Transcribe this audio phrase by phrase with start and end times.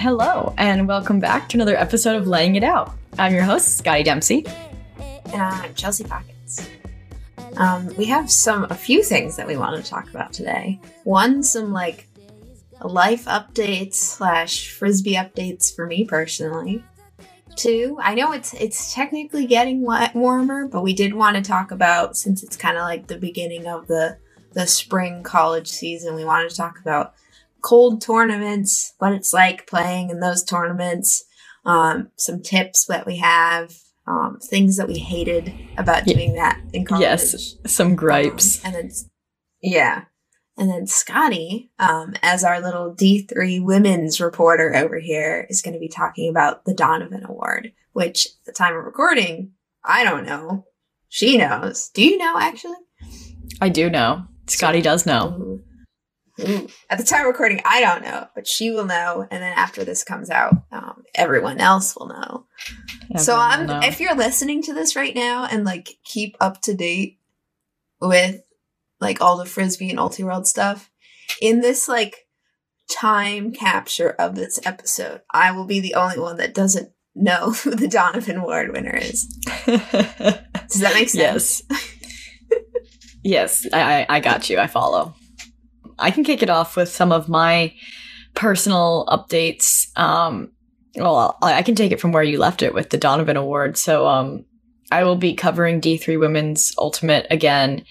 [0.00, 2.94] Hello, and welcome back to another episode of Laying It Out.
[3.18, 4.46] I'm your host, Scotty Dempsey.
[5.26, 6.70] And I'm Chelsea Pockets.
[7.58, 10.80] Um, we have some a few things that we want to talk about today.
[11.04, 12.08] One, some like
[12.82, 16.82] life updates slash frisbee updates for me personally.
[17.56, 22.16] Two, I know it's it's technically getting warmer, but we did want to talk about
[22.16, 24.16] since it's kind of like the beginning of the
[24.54, 26.14] the spring college season.
[26.14, 27.12] We wanted to talk about
[27.62, 31.24] cold tournaments, what it's like playing in those tournaments,
[31.64, 33.74] um, some tips that we have,
[34.06, 37.02] um, things that we hated about doing that in college.
[37.02, 38.64] Yes, some gripes.
[38.64, 38.90] Um, and then,
[39.62, 40.04] yeah.
[40.56, 45.80] And then Scotty, um, as our little D3 women's reporter over here, is going to
[45.80, 49.52] be talking about the Donovan Award, which at the time of recording,
[49.84, 50.66] I don't know.
[51.08, 51.88] She knows.
[51.94, 52.76] Do you know actually?
[53.60, 54.26] I do know.
[54.46, 55.60] Scotty does know.
[56.48, 56.68] Ooh.
[56.88, 59.26] At the time of recording, I don't know, but she will know.
[59.30, 62.46] And then after this comes out, um, everyone else will know.
[63.04, 63.80] Everyone so I'm, know.
[63.82, 67.18] if you're listening to this right now and like keep up to date
[68.00, 68.42] with
[69.00, 70.90] like all the frisbee and Ultiworld stuff,
[71.40, 72.26] in this like
[72.90, 77.74] time capture of this episode, I will be the only one that doesn't know who
[77.74, 79.24] the Donovan Award winner is.
[79.66, 81.62] Does that make sense?
[83.22, 83.64] yes.
[83.64, 84.58] yes, I I got you.
[84.58, 85.14] I follow.
[86.00, 87.74] I can kick it off with some of my
[88.34, 89.96] personal updates.
[89.98, 90.52] Um,
[90.96, 93.76] well, I, can take it from where you left it with the Donovan Award.
[93.76, 94.44] So, um,
[94.92, 97.84] I will be covering D3 Women's Ultimate again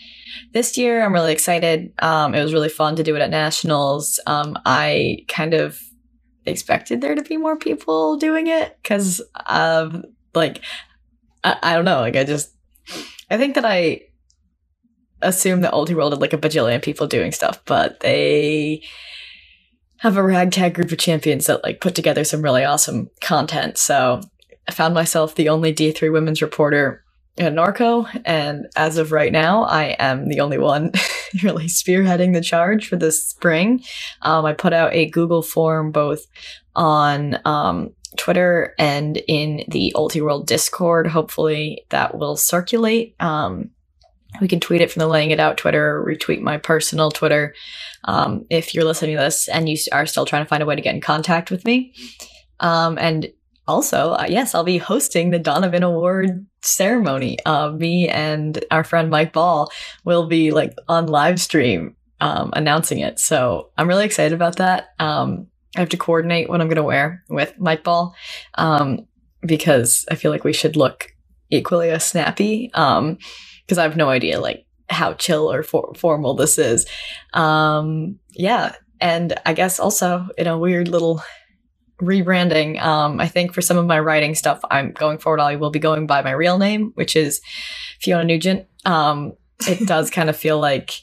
[0.51, 1.03] this year.
[1.03, 1.93] I'm really excited.
[1.99, 4.19] Um, it was really fun to do it at Nationals.
[4.27, 5.79] Um, I kind of
[6.45, 10.61] expected there to be more people doing it because of like,
[11.43, 12.01] I, I don't know.
[12.01, 12.53] Like, I just,
[13.29, 14.01] I think that I
[15.21, 18.83] assume that Ultiworld had like a bajillion people doing stuff, but they
[19.97, 23.77] have a ragtag group of champions that like put together some really awesome content.
[23.77, 24.21] So
[24.67, 27.03] I found myself the only D3 women's reporter
[27.37, 30.91] at Norco, and as of right now, I am the only one
[31.43, 33.83] really spearheading the charge for this spring.
[34.21, 36.25] Um, I put out a Google form both
[36.75, 41.07] on um, Twitter and in the Ultiworld Discord.
[41.07, 43.15] Hopefully, that will circulate.
[43.19, 43.71] Um,
[44.41, 47.55] we can tweet it from the laying it out Twitter, retweet my personal Twitter.
[48.03, 50.75] Um, if you're listening to this and you are still trying to find a way
[50.75, 51.93] to get in contact with me.
[52.59, 53.31] Um, and
[53.67, 57.37] also, uh, yes, I'll be hosting the Donovan Award ceremony.
[57.45, 59.71] Uh, me and our friend Mike Ball
[60.05, 63.19] will be like on live stream um, announcing it.
[63.19, 64.89] So I'm really excited about that.
[64.99, 68.15] Um, I have to coordinate what I'm going to wear with Mike Ball
[68.55, 69.05] um,
[69.41, 71.13] because I feel like we should look
[71.49, 72.71] equally as snappy.
[72.73, 73.17] Um,
[73.69, 76.87] because I have no idea like how chill or for- formal this is.
[77.35, 81.21] Um, yeah, and I guess also in a weird little
[82.01, 82.81] rebranding.
[82.81, 85.39] Um, I think for some of my writing stuff, I'm going forward.
[85.39, 87.41] I will be going by my real name, which is
[88.01, 88.65] Fiona Nugent.
[88.85, 89.33] Um,
[89.67, 91.01] it does kind of feel like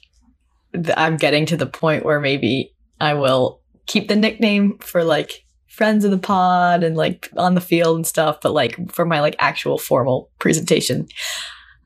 [0.73, 5.45] th- I'm getting to the point where maybe I will keep the nickname for like
[5.69, 9.21] friends of the pod and like on the field and stuff, but like for my
[9.21, 11.07] like actual formal presentation,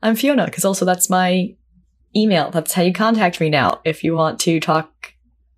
[0.01, 1.55] I'm Fiona because also that's my
[2.15, 2.51] email.
[2.51, 5.13] That's how you contact me now if you want to talk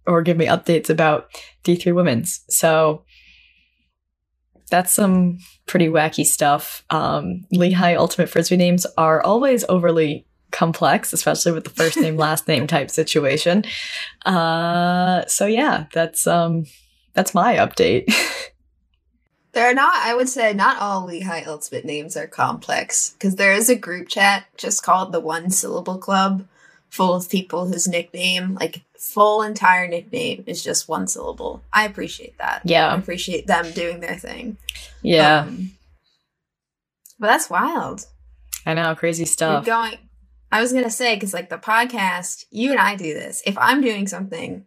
[0.05, 1.29] or give me updates about
[1.63, 2.43] D3 Women's.
[2.49, 3.03] So
[4.69, 6.83] that's some pretty wacky stuff.
[6.89, 12.47] Um, Lehigh Ultimate Frisbee names are always overly complex, especially with the first name, last
[12.47, 13.63] name type situation.
[14.25, 16.65] Uh, so yeah, that's um,
[17.13, 18.11] that's my update.
[19.53, 23.69] They're not, I would say, not all Lehigh Ultimate names are complex because there is
[23.69, 26.47] a group chat just called the One Syllable Club
[26.89, 31.63] full of people whose nickname, like full entire nickname, is just one syllable.
[31.71, 32.61] I appreciate that.
[32.65, 32.87] Yeah.
[32.87, 34.57] I appreciate them doing their thing.
[35.01, 35.71] yeah, Um,
[37.19, 38.07] but that's wild.
[38.65, 39.65] I know, crazy You're stuff.
[39.65, 39.97] going,
[40.51, 43.43] I was going to say, because like the podcast, you and I do this.
[43.45, 44.65] If I'm doing something,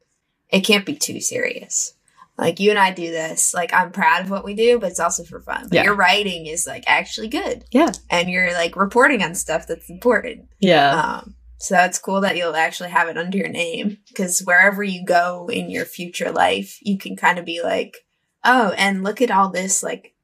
[0.48, 1.94] it can't be too serious.
[2.38, 3.54] Like you and I do this.
[3.54, 5.64] Like I'm proud of what we do, but it's also for fun.
[5.68, 5.84] But Yeah.
[5.84, 7.64] your writing is like actually good.
[7.70, 7.92] Yeah.
[8.10, 10.48] And you're like reporting on stuff that's important.
[10.60, 14.82] Yeah, Um, so that's cool that you'll actually have it under your name because wherever
[14.82, 18.04] you go in your future life, you can kind of be like,
[18.44, 20.14] oh, and look at all this like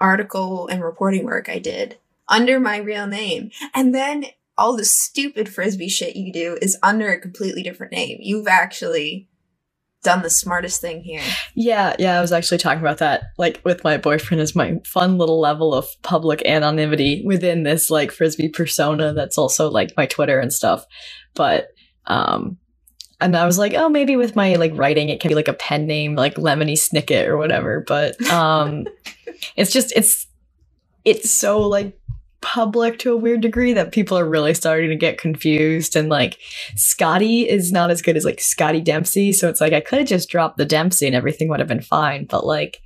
[0.00, 1.98] article and reporting work I did
[2.28, 3.50] under my real name.
[3.74, 4.26] And then
[4.58, 8.18] all the stupid frisbee shit you do is under a completely different name.
[8.20, 9.28] You've actually
[10.06, 11.20] done the smartest thing here.
[11.56, 15.18] Yeah, yeah, I was actually talking about that, like with my boyfriend, is my fun
[15.18, 20.38] little level of public anonymity within this like frisbee persona that's also like my Twitter
[20.38, 20.86] and stuff.
[21.34, 21.68] But
[22.06, 22.56] um
[23.20, 25.54] and I was like, oh, maybe with my like writing, it can be like a
[25.54, 27.82] pen name, like Lemony Snicket or whatever.
[27.86, 28.86] But um,
[29.56, 30.26] it's just it's
[31.04, 31.98] it's so like
[32.40, 35.96] public to a weird degree that people are really starting to get confused.
[35.96, 36.38] And like
[36.74, 40.08] Scotty is not as good as like Scotty Dempsey, so it's like I could have
[40.08, 42.26] just dropped the Dempsey and everything would have been fine.
[42.26, 42.80] But like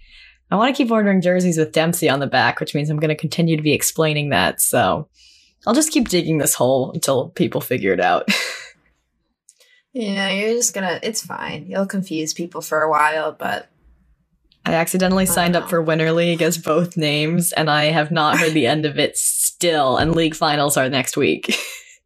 [0.51, 3.11] I want to keep ordering jerseys with Dempsey on the back, which means I'm going
[3.11, 4.61] to continue to be explaining that.
[4.61, 5.09] So
[5.67, 8.29] I'll just keep digging this hole until people figure it out.
[9.93, 11.01] Yeah, you're just gonna.
[11.03, 11.67] It's fine.
[11.69, 13.69] You'll confuse people for a while, but
[14.65, 15.63] I accidentally signed Wow.
[15.63, 18.99] up for Winter League as both names, and I have not heard the end of
[18.99, 19.97] it still.
[19.97, 21.55] And league finals are next week.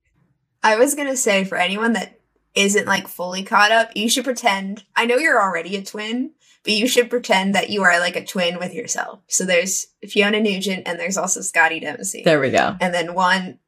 [0.62, 2.19] I was gonna say for anyone that
[2.55, 4.85] isn't like fully caught up, you should pretend.
[4.97, 6.31] I know you're already a twin,
[6.62, 9.21] but you should pretend that you are like a twin with yourself.
[9.27, 12.23] So there's Fiona Nugent, and there's also Scotty Dempsey.
[12.25, 12.77] there we go.
[12.81, 13.59] and then one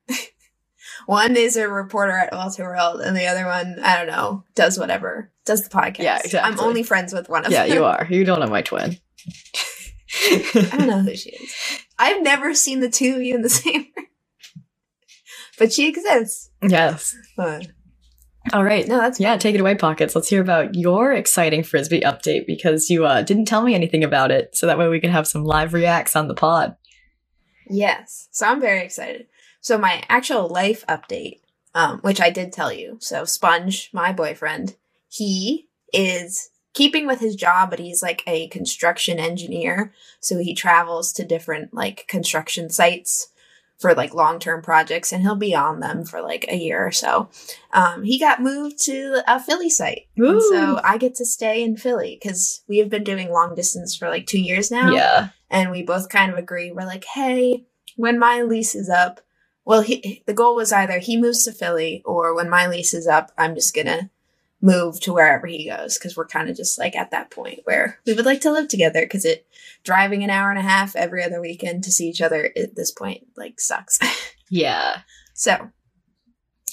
[1.07, 5.31] one is a reporter at Ultiworld, and the other one, I don't know, does whatever,
[5.45, 5.99] does the podcast.
[6.01, 6.41] Yeah, exactly.
[6.53, 7.69] I'm only friends with one of Yeah, them.
[7.71, 8.07] Yeah, you are.
[8.11, 8.97] You don't know my twin.
[10.31, 11.55] I don't know who she is.
[11.99, 14.07] I've never seen the two of you in the same room,
[15.59, 16.51] but she exists.
[16.63, 17.15] yes.
[17.37, 17.69] But
[18.53, 18.87] All right.
[18.87, 20.15] no, that's Yeah, take it away, Pockets.
[20.15, 24.31] Let's hear about your exciting Frisbee update because you uh, didn't tell me anything about
[24.31, 24.57] it.
[24.57, 26.77] So that way we can have some live reacts on the pod.
[27.69, 28.29] Yes.
[28.31, 29.27] So I'm very excited.
[29.61, 31.41] So my actual life update,
[31.75, 32.99] um, which I did tell you.
[33.01, 34.77] So Sponge, my boyfriend,
[35.09, 39.93] he is keeping with his job, but he's like a construction engineer.
[40.21, 43.29] So he travels to different like construction sites
[43.79, 46.91] for like long term projects and he'll be on them for like a year or
[46.93, 47.29] so.
[47.73, 50.07] Um, he got moved to a Philly site.
[50.51, 54.09] So I get to stay in Philly because we have been doing long distance for
[54.09, 55.29] like two years now Yeah.
[55.51, 57.67] and we both kind of agree we're like hey
[57.97, 59.21] when my lease is up
[59.67, 63.07] well he, the goal was either he moves to philly or when my lease is
[63.07, 64.09] up i'm just gonna
[64.63, 67.99] move to wherever he goes because we're kind of just like at that point where
[68.07, 69.47] we would like to live together because it
[69.85, 72.91] driving an hour and a half every other weekend to see each other at this
[72.91, 73.99] point like sucks
[74.51, 75.01] Yeah.
[75.35, 75.57] so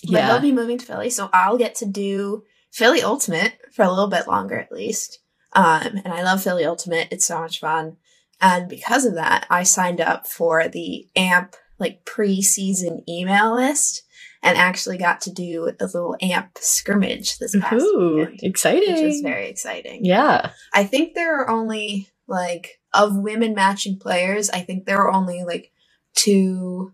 [0.04, 0.28] but Yeah.
[0.28, 4.10] he'll be moving to Philly, so I'll get to do Philly Ultimate for a little
[4.10, 5.20] bit longer at least.
[5.54, 7.96] Um, and I love Philly Ultimate; it's so much fun.
[8.42, 14.04] And because of that, I signed up for the AMP like pre-season email list,
[14.42, 18.94] and actually got to do a little AMP scrimmage this past Ooh, weekend, exciting.
[18.94, 20.04] which was very exciting.
[20.06, 20.52] yeah.
[20.74, 25.44] I think there are only like of women matching players, I think there were only
[25.44, 25.72] like
[26.16, 26.94] two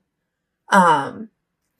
[0.69, 1.29] um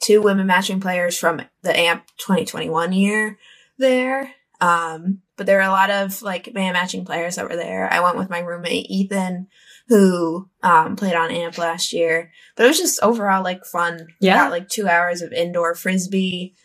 [0.02, 3.38] two women matching players from the AMP 2021 year
[3.78, 4.32] there.
[4.62, 7.92] Um but there are a lot of like man matching players that were there.
[7.92, 9.48] I went with my roommate Ethan
[9.90, 12.32] who um played on AMP last year.
[12.56, 14.08] But it was just overall like fun.
[14.22, 14.38] Yeah.
[14.38, 16.56] Got like 2 hours of indoor frisbee.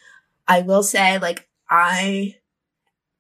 [0.47, 2.37] I will say like I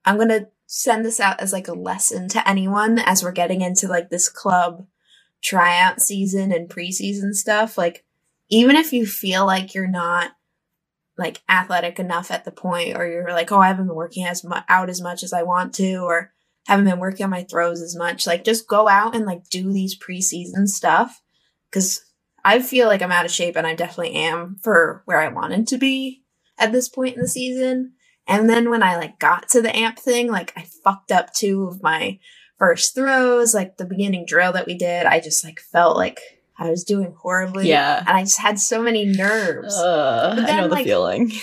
[0.04, 3.60] I'm going to send this out as like a lesson to anyone as we're getting
[3.60, 4.86] into like this club
[5.42, 7.78] tryout season and preseason stuff.
[7.78, 8.04] Like,
[8.48, 10.32] even if you feel like you're not
[11.16, 14.44] like athletic enough at the point, or you're like, oh, I haven't been working as
[14.44, 16.32] mu- out as much as I want to, or
[16.66, 19.72] haven't been working on my throws as much, like just go out and like do
[19.72, 21.20] these preseason stuff.
[21.72, 22.00] Cause
[22.44, 25.66] I feel like I'm out of shape and I definitely am for where I wanted
[25.68, 26.22] to be
[26.58, 27.92] at this point in the season.
[28.26, 31.64] And then when I like got to the amp thing, like I fucked up two
[31.64, 32.18] of my
[32.58, 35.06] first throws, like the beginning drill that we did.
[35.06, 36.20] I just like felt like
[36.58, 37.68] I was doing horribly.
[37.68, 37.98] Yeah.
[37.98, 39.76] And I just had so many nerves.
[39.76, 41.32] Uh, But I know the like- feeling.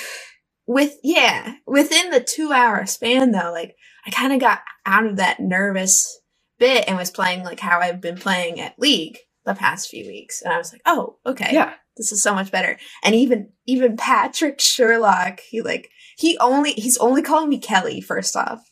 [0.67, 5.17] With yeah, within the two hour span though, like I kind of got out of
[5.17, 6.19] that nervous
[6.59, 10.41] bit and was playing like how I've been playing at league the past few weeks.
[10.41, 11.73] And I was like, oh, okay Yeah.
[11.97, 12.77] this is so much better.
[13.03, 18.35] And even even Patrick Sherlock, he like he only he's only calling me Kelly first
[18.35, 18.71] off.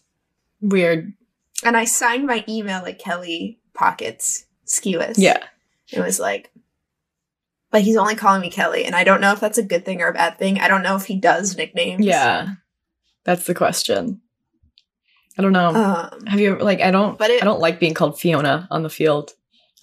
[0.61, 1.13] Weird.
[1.63, 5.17] And I signed my email like Kelly Pockets Skewis.
[5.17, 5.43] Yeah.
[5.91, 6.51] It was like
[7.71, 10.01] but he's only calling me Kelly, and I don't know if that's a good thing
[10.01, 10.59] or a bad thing.
[10.59, 12.03] I don't know if he does nicknames.
[12.03, 12.53] Yeah.
[13.25, 14.21] That's the question.
[15.39, 15.69] I don't know.
[15.69, 18.83] Um Have you like I don't But it- I don't like being called Fiona on
[18.83, 19.31] the field.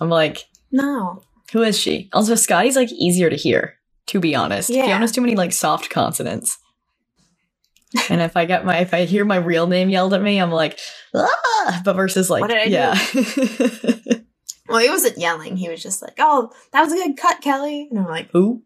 [0.00, 1.22] I'm like, no.
[1.52, 2.10] who is she?
[2.12, 4.68] Also Scotty's like easier to hear, to be honest.
[4.70, 4.84] Yeah.
[4.86, 6.58] Fiona's too many like soft consonants.
[8.10, 10.50] and if I get my if I hear my real name yelled at me, I'm
[10.52, 10.78] like,
[11.14, 12.70] ah but versus like What did I do?
[12.72, 14.14] yeah.
[14.68, 15.56] Well, he wasn't yelling.
[15.56, 18.64] He was just like, "Oh, that was a good cut, Kelly." And I'm like, Who?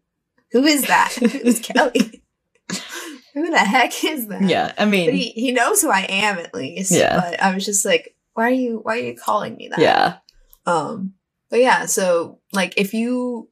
[0.51, 1.11] "Who is that?
[1.43, 2.23] Who's Kelly?
[3.33, 4.73] Who the heck is that?" Yeah.
[4.77, 6.91] I mean he, he knows who I am at least.
[6.91, 7.19] Yeah.
[7.19, 9.79] But I was just like, why are you why are you calling me that?
[9.79, 10.17] Yeah.
[10.65, 11.13] Um
[11.49, 13.49] but yeah, so like if you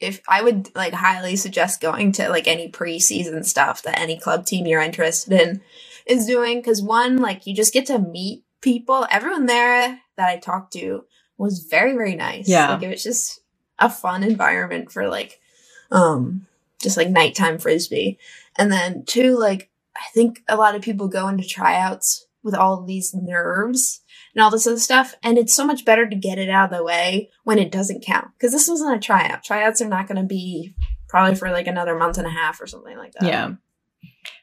[0.00, 4.46] if I would like highly suggest going to like any preseason stuff that any club
[4.46, 5.60] team you're interested in
[6.06, 9.06] is doing because one like you just get to meet people.
[9.10, 11.04] Everyone there that I talked to
[11.36, 12.48] was very very nice.
[12.48, 12.74] Yeah.
[12.74, 13.40] like it was just
[13.78, 15.38] a fun environment for like
[15.90, 16.46] um
[16.80, 18.18] just like nighttime frisbee.
[18.58, 22.84] And then two like I think a lot of people go into tryouts with all
[22.84, 24.02] these nerves
[24.34, 25.14] and all this other stuff.
[25.22, 28.04] And it's so much better to get it out of the way when it doesn't
[28.04, 28.28] count.
[28.38, 29.44] Because this wasn't a tryout.
[29.44, 30.74] Tryouts are not going to be
[31.08, 33.24] probably for like another month and a half or something like that.
[33.24, 33.50] Yeah.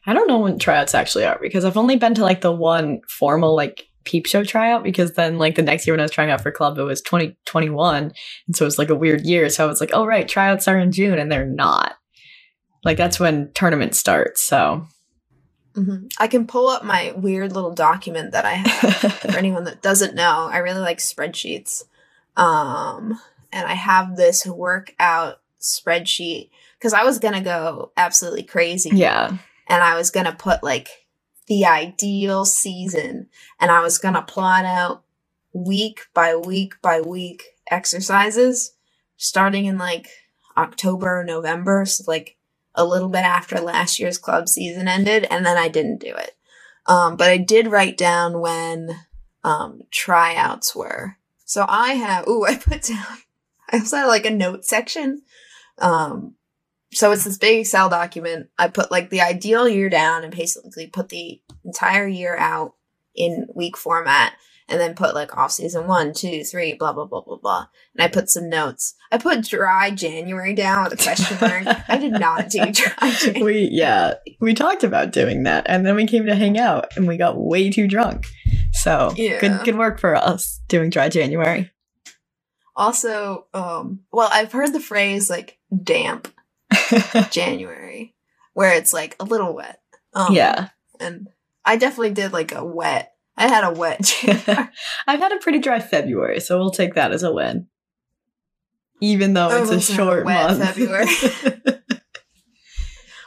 [0.05, 3.01] I don't know when tryouts actually are because I've only been to like the one
[3.07, 6.31] formal like peep show tryout because then like the next year when I was trying
[6.31, 8.13] out for club it was 2021
[8.47, 10.65] and so it was like a weird year so I was like oh right tryouts
[10.69, 11.96] are in June and they're not
[12.87, 14.87] like that's when tournaments start so
[15.75, 16.11] Mhm.
[16.17, 20.15] I can pull up my weird little document that I have for anyone that doesn't
[20.15, 20.49] know.
[20.51, 21.83] I really like spreadsheets.
[22.35, 23.19] Um,
[23.53, 28.89] and I have this workout spreadsheet because I was going to go absolutely crazy.
[28.93, 30.87] yeah and I was gonna put like
[31.47, 33.27] the ideal season
[33.59, 35.03] and I was gonna plot out
[35.53, 38.71] week by week by week exercises
[39.17, 40.07] starting in like
[40.55, 42.36] October, November, so like
[42.77, 46.35] a little bit after last year's club season ended, and then I didn't do it.
[46.85, 48.97] Um, but I did write down when
[49.43, 51.17] um, tryouts were.
[51.43, 53.05] So I have, ooh, I put down,
[53.69, 55.23] I also had like a note section
[55.79, 56.35] um,
[56.93, 58.49] so it's this big Excel document.
[58.57, 62.73] I put like the ideal year down and basically put the entire year out
[63.15, 64.33] in week format
[64.69, 67.65] and then put like off season one, two, three, blah, blah, blah, blah, blah.
[67.95, 68.95] And I put some notes.
[69.11, 71.83] I put dry January down with a question mark.
[71.87, 73.43] I did not do dry January.
[73.43, 77.07] we yeah we talked about doing that and then we came to hang out and
[77.07, 78.25] we got way too drunk
[78.73, 79.39] so Yeah.
[79.39, 81.71] good good work for us doing dry January
[82.75, 86.27] Also, um, well, I've heard the phrase like damp
[87.31, 88.13] January,
[88.53, 89.81] where it's like a little wet.
[90.13, 90.69] Um, yeah
[90.99, 91.27] And
[91.65, 94.69] I definitely did like a wet, I had a wet January.
[95.07, 97.67] I've had a pretty dry February, so we'll take that as a win.
[98.99, 100.57] Even though it's a a short month.
[100.63, 101.05] February.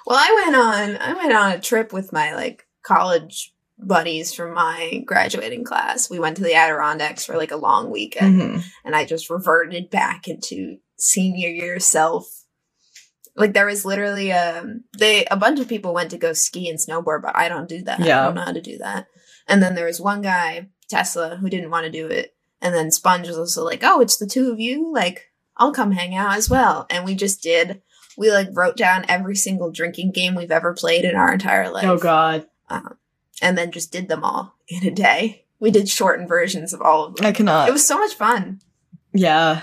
[0.06, 4.54] Well, I went on I went on a trip with my like college buddies from
[4.54, 6.10] my graduating class.
[6.10, 8.64] We went to the Adirondacks for like a long weekend Mhm.
[8.84, 12.26] and I just reverted back into senior year self.
[13.36, 16.78] Like there was literally um they a bunch of people went to go ski and
[16.78, 18.00] snowboard, but I don't do that.
[18.00, 18.22] Yeah.
[18.22, 19.06] I don't know how to do that.
[19.50, 22.34] And then there was one guy, Tesla, who didn't want to do it.
[22.62, 24.92] And then Sponge was also like, Oh, it's the two of you?
[24.92, 26.86] Like, I'll come hang out as well.
[26.88, 27.82] And we just did
[28.18, 31.84] we like wrote down every single drinking game we've ever played in our entire life
[31.84, 32.96] Oh god, um,
[33.40, 35.46] and then just did them all in a day.
[35.58, 37.24] We did shortened versions of all of them.
[37.26, 37.68] I cannot.
[37.68, 38.60] It was so much fun.
[39.12, 39.62] yeah.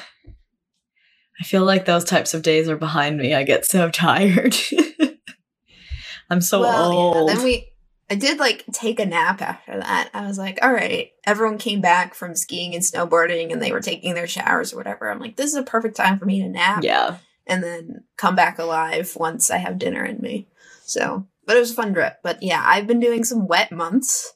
[1.39, 3.36] I feel like those types of days are behind me.
[3.36, 4.56] I get so tired.
[6.32, 7.29] I'm so Well, yeah, old.
[7.29, 7.70] then we,
[8.10, 10.10] I did like take a nap after that.
[10.14, 13.82] I was like, all right, everyone came back from skiing and snowboarding and they were
[13.82, 15.10] taking their showers or whatever.
[15.10, 17.18] I'm like, this is a perfect time for me to nap yeah.
[17.46, 20.48] and then come back alive once I have dinner in me.
[20.86, 22.18] So, but it was a fun trip.
[22.24, 24.34] But yeah, I've been doing some wet months.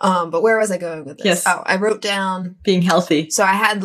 [0.00, 1.24] Um, but where was I going with this?
[1.26, 1.44] Yes.
[1.46, 3.30] Oh, I wrote down Being healthy.
[3.30, 3.84] So I had,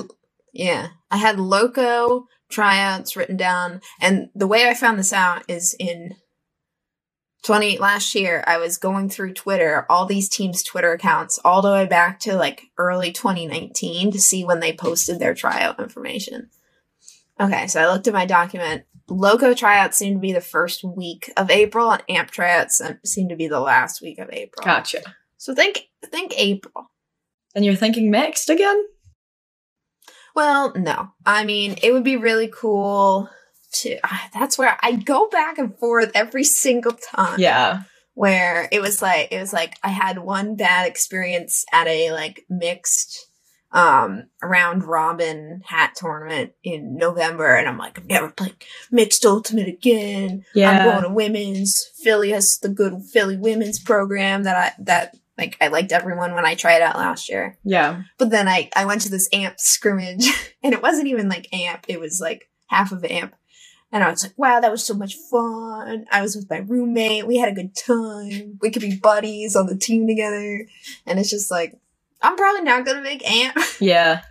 [0.54, 5.76] yeah, I had loco tryouts written down, and the way I found this out is
[5.80, 6.14] in
[7.44, 8.44] twenty last year.
[8.48, 12.36] I was going through Twitter, all these teams' Twitter accounts, all the way back to
[12.36, 16.50] like early 2019 to see when they posted their tryout information.
[17.40, 18.84] Okay, so I looked at my document.
[19.10, 23.36] Loco tryouts seem to be the first week of April, and AMP tryouts seem to
[23.36, 24.66] be the last week of April.
[24.66, 25.02] Gotcha.
[25.38, 26.90] So think think April.
[27.56, 28.84] And you're thinking mixed again?
[30.36, 31.12] Well, no.
[31.26, 33.30] I mean, it would be really cool
[33.74, 34.00] to.
[34.34, 37.39] That's where I go back and forth every single time.
[37.39, 37.84] Yeah.
[38.13, 42.46] Where it was like it was like I had one bad experience at a like
[42.50, 43.27] mixed
[43.72, 48.53] um round robin hat tournament in November and I'm like I'm never playing
[48.92, 50.46] mixed ultimate again.
[50.53, 50.70] Yeah.
[50.70, 51.89] I'm going to women's.
[52.03, 56.46] Philly has the good Philly women's program that I that like I liked everyone when
[56.46, 57.58] I tried out last year.
[57.63, 58.03] Yeah.
[58.18, 60.27] But then I, I went to this amp scrimmage
[60.63, 63.36] and it wasn't even like amp, it was like half of amp.
[63.94, 66.08] And I was like, wow, that was so much fun.
[66.12, 67.28] I was with my roommate.
[67.28, 68.58] We had a good time.
[68.60, 70.66] We could be buddies on the team together.
[71.06, 71.80] And it's just like,
[72.20, 73.56] I'm probably not going to make amp.
[73.80, 74.22] Yeah.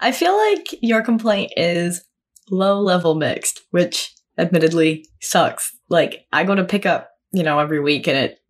[0.00, 2.04] I feel like your complaint is
[2.50, 5.72] low level mixed, which admittedly sucks.
[5.88, 8.40] Like I go to pick up, you know, every week and it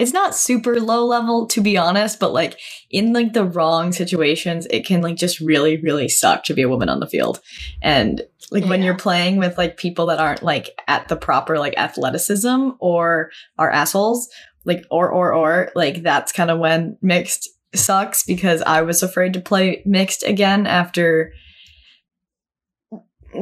[0.00, 2.58] it's not super low level to be honest, but like
[2.90, 6.68] in like the wrong situations, it can like just really, really suck to be a
[6.70, 7.38] woman on the field.
[7.82, 11.74] And like when you're playing with like people that aren't like at the proper like
[11.76, 14.30] athleticism or are assholes,
[14.64, 19.34] like or or or like that's kind of when mixed sucks because I was afraid
[19.34, 21.34] to play mixed again after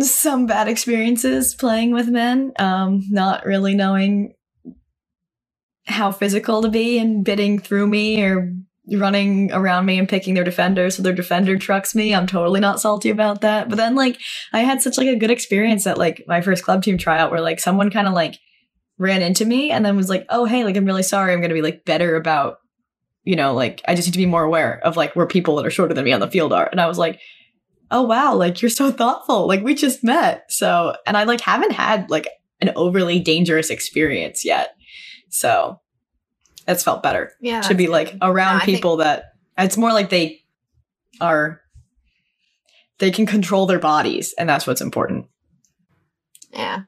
[0.00, 4.35] some bad experiences playing with men, um, not really knowing
[5.88, 8.52] how physical to be and bidding through me or
[8.97, 12.14] running around me and picking their defender so their defender trucks me.
[12.14, 13.68] I'm totally not salty about that.
[13.68, 14.18] But then like
[14.52, 17.40] I had such like a good experience at like my first club team tryout where
[17.40, 18.38] like someone kind of like
[18.99, 21.33] ran into me and then was like, "Oh, hey, like I'm really sorry.
[21.33, 22.59] I'm to be like better about
[23.25, 25.66] you know, like I just need to be more aware of like where people that
[25.66, 27.21] are shorter than me on the field are." And I was like,
[27.90, 29.47] "Oh wow, like you're so thoughtful.
[29.47, 32.28] Like we just met." So, and I like haven't had like
[32.61, 34.75] an overly dangerous experience yet.
[35.29, 35.81] So,
[36.67, 37.61] that's felt better Yeah.
[37.63, 40.41] to be like around No, I think- people that it's more like they
[41.21, 41.61] are
[42.99, 45.27] they can control their bodies and that's what's important
[46.53, 46.83] Yeah.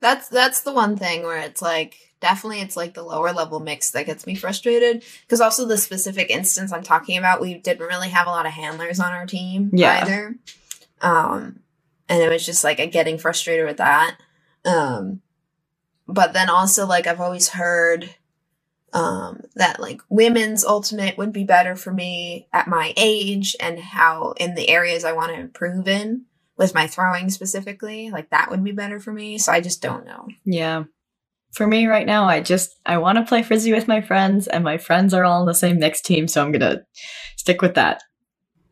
[0.00, 3.90] That's that's the one thing where it's like definitely it's like the lower level mix
[3.90, 8.08] that gets me frustrated because also the specific instance I'm talking about we didn't really
[8.10, 10.02] have a lot of handlers on our team Yeah.
[10.02, 10.36] either.
[11.00, 11.60] Um
[12.08, 14.16] and it was just like a getting frustrated with that.
[14.64, 15.22] Um
[16.06, 18.14] but then also like I've always heard
[18.92, 24.32] um that like women's ultimate would be better for me at my age and how
[24.38, 28.64] in the areas I want to improve in with my throwing specifically like that would
[28.64, 30.26] be better for me so i just don't know.
[30.44, 30.84] Yeah.
[31.52, 34.64] For me right now i just i want to play frisbee with my friends and
[34.64, 36.82] my friends are all on the same mixed team so i'm gonna
[37.36, 38.02] stick with that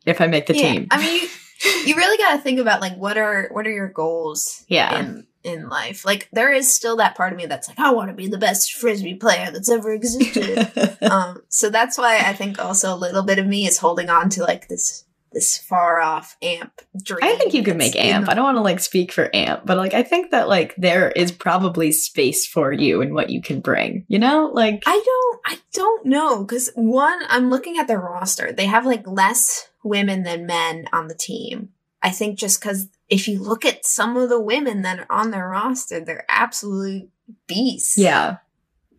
[0.07, 0.87] if i make the team.
[0.91, 1.29] I mean
[1.65, 5.01] you, you really got to think about like what are what are your goals yeah.
[5.01, 8.09] in in life like there is still that part of me that's like i want
[8.09, 10.71] to be the best frisbee player that's ever existed
[11.03, 14.31] um so that's why i think also a little bit of me is holding on
[14.31, 18.29] to like this this far off amp dream I think you could make amp.
[18.29, 21.11] I don't want to like speak for amp, but like I think that like there
[21.11, 24.07] is probably space for you and what you can bring.
[24.09, 28.53] You know, like I don't I don't know cuz one I'm looking at the roster.
[28.53, 31.71] They have like less women than men on the team.
[32.01, 35.31] I think just cuz if you look at some of the women that are on
[35.31, 37.09] their roster, they're absolute
[37.47, 37.97] beasts.
[37.99, 38.37] yeah,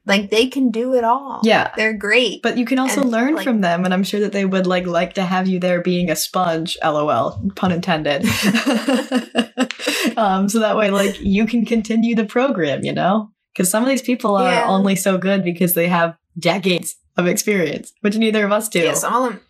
[0.05, 1.41] Like they can do it all.
[1.43, 1.71] yeah.
[1.75, 2.41] They're great.
[2.43, 4.67] But you can also And, learn like- from them, and I'm sure that they would
[4.67, 6.77] like like to have you there being a sponge.
[6.83, 8.21] LOL, pun intended.
[10.17, 13.89] um, so that way, like you can continue the program, you know, because some of
[13.89, 14.67] these people are Yeah.
[14.67, 18.79] only so good because they have decades of experience, which neither of us do.
[18.79, 19.41] yeah, some of them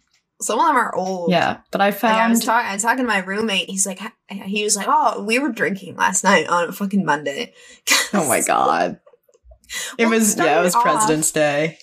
[0.41, 1.31] some of them are old.
[1.31, 3.69] Yeah, but I Like I was found talking, I was talking to my roommate.
[3.69, 7.53] He's like, he was like, "Oh, we were drinking last night on a fucking Monday."
[8.13, 8.99] Oh my god.
[9.97, 11.79] It Well, was yeah, it was off- President's Day.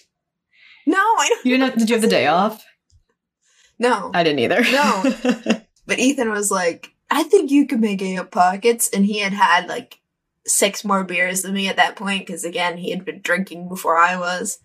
[0.87, 1.47] No, I don't.
[1.47, 2.65] You didn't did you have the day off?
[3.79, 4.63] No, I didn't either.
[4.63, 5.03] No.
[5.87, 8.89] But Ethan was like, I think you could make eight pockets.
[8.91, 9.99] And he had had like
[10.47, 12.27] six more beers than me at that point.
[12.27, 14.59] Cause again, he had been drinking before I was.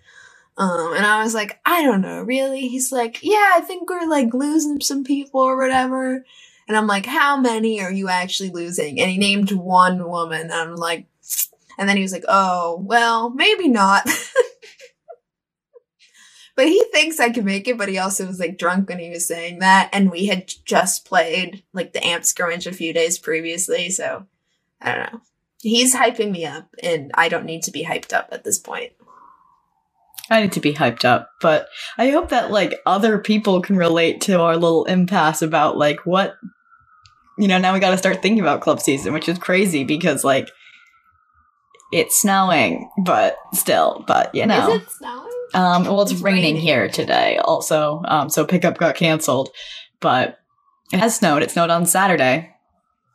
[0.57, 2.67] Um, and I was like, I don't know, really?
[2.67, 6.25] He's like, yeah, I think we're like losing some people or whatever.
[6.67, 8.99] And I'm like, how many are you actually losing?
[8.99, 10.41] And he named one woman.
[10.41, 11.07] And I'm like,
[11.77, 14.09] and then he was like, oh, well, maybe not.
[16.57, 19.11] But he thinks I can make it, but he also was like drunk when he
[19.11, 19.91] was saying that.
[19.93, 24.25] And we had just played like the amp skirmish a few days previously, so
[24.81, 25.21] I don't know.
[25.61, 28.93] He's hyping me up, and I don't need to be hyped up at this point.
[30.29, 34.21] I need to be hyped up, but I hope that like other people can relate
[34.21, 36.35] to our little impasse about like what
[37.37, 40.23] you know, now we got to start thinking about club season, which is crazy because
[40.23, 40.49] like
[41.91, 44.73] it's snowing, but still, but you know.
[44.73, 45.23] Is it snowing?
[45.53, 46.61] Um, well, it's, It's raining, raining.
[46.61, 48.01] here today, also.
[48.05, 49.49] Um, so pickup got canceled,
[50.01, 50.39] but
[50.91, 51.41] it has snowed.
[51.43, 52.53] It snowed on Saturday.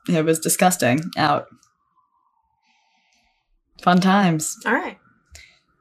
[0.08, 1.46] It was disgusting out.
[3.82, 4.56] Fun times.
[4.64, 4.98] All right.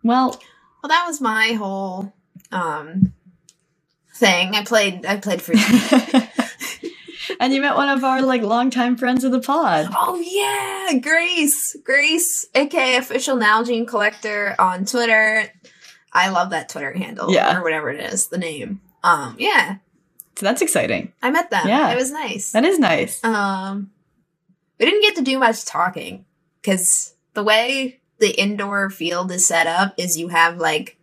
[0.03, 0.39] Well,
[0.81, 2.13] Well, that was my whole
[2.51, 3.13] um
[4.15, 4.55] thing.
[4.55, 5.05] I played.
[5.05, 5.53] I played for.
[5.53, 6.21] You.
[7.39, 9.87] And you met one of our like longtime friends of the pod.
[9.97, 15.51] oh yeah, Grace, Grace, aka official Nalgene collector on Twitter.
[16.13, 17.31] I love that Twitter handle.
[17.33, 17.57] Yeah.
[17.57, 18.81] or whatever it is, the name.
[19.03, 19.77] Um, yeah,
[20.35, 21.13] So that's exciting.
[21.23, 21.67] I met them.
[21.67, 21.91] Yeah.
[21.91, 22.51] it was nice.
[22.51, 23.23] That is nice.
[23.23, 23.89] Um,
[24.79, 26.25] we didn't get to do much talking
[26.61, 30.97] because the way the indoor field is set up is you have like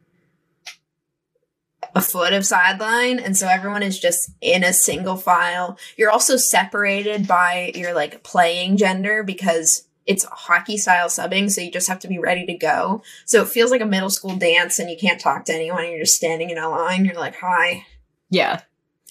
[1.94, 5.78] a foot of sideline, and so everyone is just in a single file.
[5.96, 11.70] You're also separated by your like playing gender because it's hockey style subbing, so you
[11.70, 13.02] just have to be ready to go.
[13.26, 15.90] So it feels like a middle school dance, and you can't talk to anyone.
[15.90, 17.04] You're just standing in a line.
[17.04, 17.84] You're like, "Hi,
[18.30, 18.60] Yeah,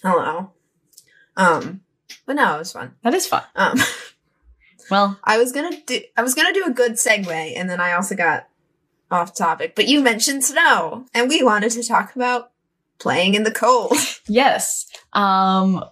[0.02, 0.52] hello."
[1.36, 1.82] Um,
[2.26, 2.96] but no, it was fun.
[3.04, 3.44] that is fun.
[3.56, 3.78] Um,
[4.90, 7.94] Well, I was gonna do I was gonna do a good segue, and then I
[7.94, 8.48] also got
[9.12, 9.76] off topic.
[9.76, 12.52] But you mentioned snow, and we wanted to talk about
[13.00, 13.94] playing in the cold.
[14.28, 14.88] yes.
[15.14, 15.84] Um,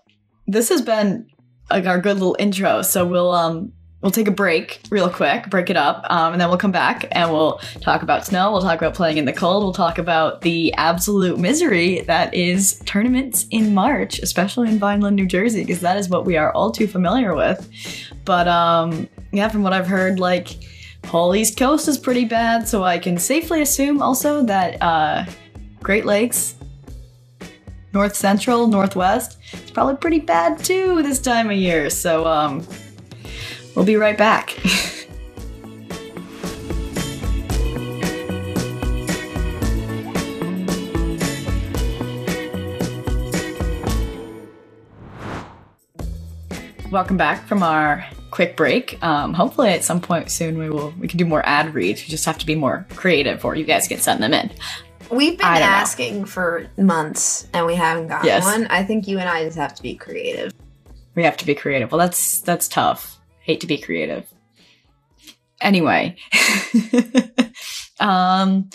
[0.48, 1.28] this has been
[1.70, 2.82] like our good little intro.
[2.82, 3.74] So we'll um
[4.06, 7.08] we'll take a break real quick, break it up, um, and then we'll come back
[7.14, 8.52] and we'll talk about snow.
[8.52, 9.64] We'll talk about playing in the cold.
[9.64, 15.26] We'll talk about the absolute misery that is tournaments in March, especially in Vineland, New
[15.26, 17.68] Jersey, because that is what we are all too familiar with.
[18.26, 20.50] But um, yeah, from what I've heard, like
[21.08, 22.68] whole East Coast is pretty bad.
[22.68, 25.26] So I can safely assume also that uh,
[25.82, 26.54] Great Lakes
[27.92, 29.40] North Central, Northwest.
[29.54, 31.90] It's probably pretty bad too this time of year.
[31.90, 32.64] So um
[33.76, 34.58] we'll be right back.
[46.92, 49.04] Welcome back from our quick break.
[49.04, 52.02] Um, hopefully, at some point soon, we will we can do more ad reads.
[52.02, 54.52] We just have to be more creative, or you guys can send them in.
[55.12, 55.66] We've been don't know.
[55.66, 58.44] asking for months, and we haven't gotten Yes.
[58.44, 58.68] one.
[58.68, 60.52] I think you and I just have to be creative.
[61.16, 61.92] We have to be creative.
[61.92, 63.15] Well, that's that's tough.
[63.46, 64.26] Hate to be creative.
[65.62, 66.18] Anyway,
[68.00, 68.70] um,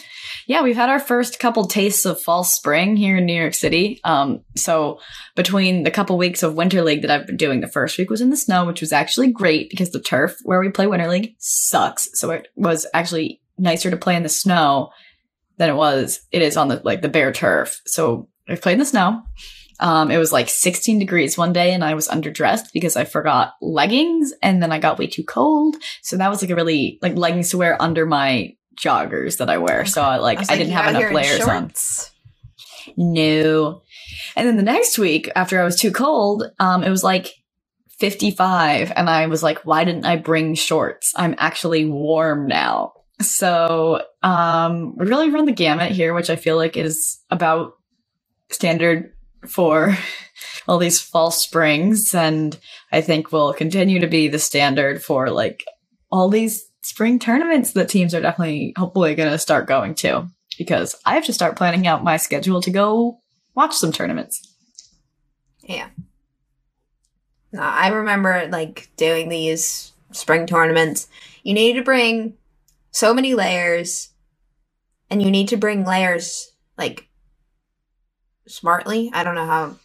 [0.46, 4.00] yeah, we've had our first couple tastes of fall spring here in New York City.
[4.04, 5.00] Um, so
[5.34, 8.20] between the couple weeks of Winter League that I've been doing, the first week was
[8.20, 11.34] in the snow, which was actually great because the turf where we play Winter League
[11.38, 12.08] sucks.
[12.14, 14.90] So it was actually nicer to play in the snow
[15.58, 17.80] than it was it is on the like the bare turf.
[17.86, 19.22] So I played in the snow.
[19.80, 23.54] Um, it was like 16 degrees one day and I was underdressed because I forgot
[23.60, 25.76] leggings and then I got way too cold.
[26.02, 29.58] So that was like a really like leggings to wear under my joggers that I
[29.58, 29.84] wear.
[29.86, 31.72] So I like I, was didn't have enough layers on.
[32.96, 33.82] No.
[34.36, 37.34] And then the next week after I was too cold, um, it was like
[37.98, 41.12] 55 and I was like, why didn't I bring shorts?
[41.16, 42.92] I'm actually warm now.
[43.20, 47.72] So, um, we really run the gamut here, which I feel like is about
[48.50, 49.12] standard
[49.46, 49.96] for
[50.66, 52.14] all these fall springs.
[52.14, 52.58] And
[52.92, 55.64] I think will continue to be the standard for like
[56.10, 60.94] all these spring tournaments that teams are definitely, hopefully going to start going to because
[61.06, 63.20] I have to start planning out my schedule to go
[63.54, 64.46] watch some tournaments.
[65.62, 65.88] Yeah.
[67.52, 71.08] No, I remember like doing these spring tournaments.
[71.42, 72.34] You need to bring
[72.92, 74.10] so many layers,
[75.08, 77.08] and you need to bring layers like
[78.50, 79.10] smartly.
[79.12, 79.76] I don't know how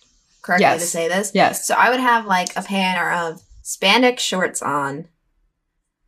[0.42, 0.82] correctly Yes.
[0.82, 1.32] to say this.
[1.34, 1.66] Yes.
[1.66, 5.08] So I would have like a pair of spandex shorts on,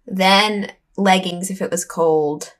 [0.06, 2.54] then leggings if it was cold,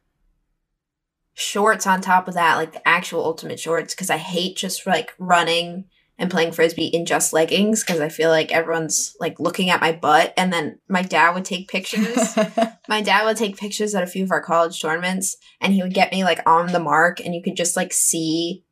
[1.34, 5.14] shorts on top of that, like the actual ultimate shorts, because I hate just like
[5.20, 5.86] running
[6.20, 9.92] and playing frisbee in just leggings because I feel like everyone's like looking at my
[9.92, 10.34] butt.
[10.36, 12.36] And then my dad would take pictures.
[12.90, 15.94] my dad would take pictures at a few of our college tournaments and he would
[15.94, 18.64] get me like on the mark and you could just like see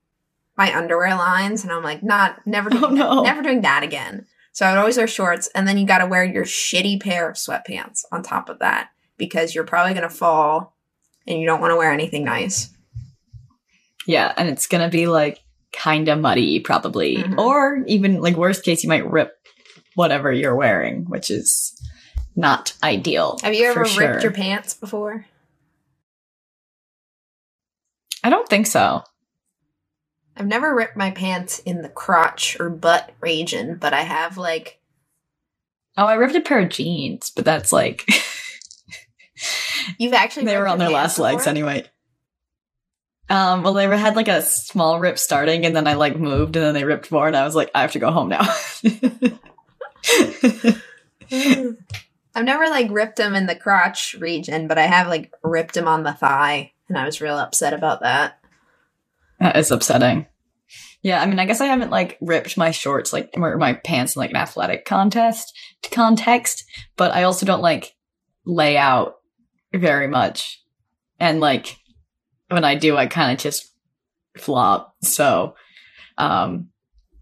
[0.57, 3.23] my underwear lines and I'm like not never doing Oh, no.
[3.23, 4.25] never doing that again.
[4.53, 7.29] So I would always wear shorts and then you got to wear your shitty pair
[7.29, 10.75] of sweatpants on top of that because you're probably going to fall
[11.27, 12.69] and you don't want to wear anything nice.
[14.07, 15.39] yeah, and it's gonna be like
[15.73, 17.37] kind of muddy, probably, Mhm.
[17.39, 19.33] or even like worst case, you might rip
[19.95, 21.73] whatever you're wearing, which is
[22.35, 23.37] not ideal.
[23.41, 24.19] Have you ever ripped sure.
[24.21, 25.25] your pants before?
[28.23, 29.03] I don't think so.
[30.37, 34.79] I've never ripped my pants in the crotch or butt region, but I have like
[35.97, 38.05] Oh, I ripped a pair of jeans, but that's like
[39.97, 41.85] you've actually they were on their last legs anyway.
[43.29, 46.65] Um, well, they had like a small rip starting, and then I like moved, and
[46.65, 48.41] then they ripped more, and I was like, I have to go home now.
[52.35, 55.87] I've never like ripped them in the crotch region, but I have like ripped them
[55.87, 58.39] on the thigh, and I was real upset about that.
[59.45, 60.25] That is upsetting.
[61.03, 64.15] Yeah, I mean, I guess I haven't like ripped my shorts, like or my pants
[64.15, 65.55] in like an athletic contest
[65.91, 66.63] context,
[66.97, 67.93] but I also don't like
[68.43, 69.17] lay out
[69.71, 70.63] very much,
[71.19, 71.77] and like
[72.49, 73.71] when I do, I kind of just
[74.35, 74.95] flop.
[75.03, 75.53] So,
[76.17, 76.69] um,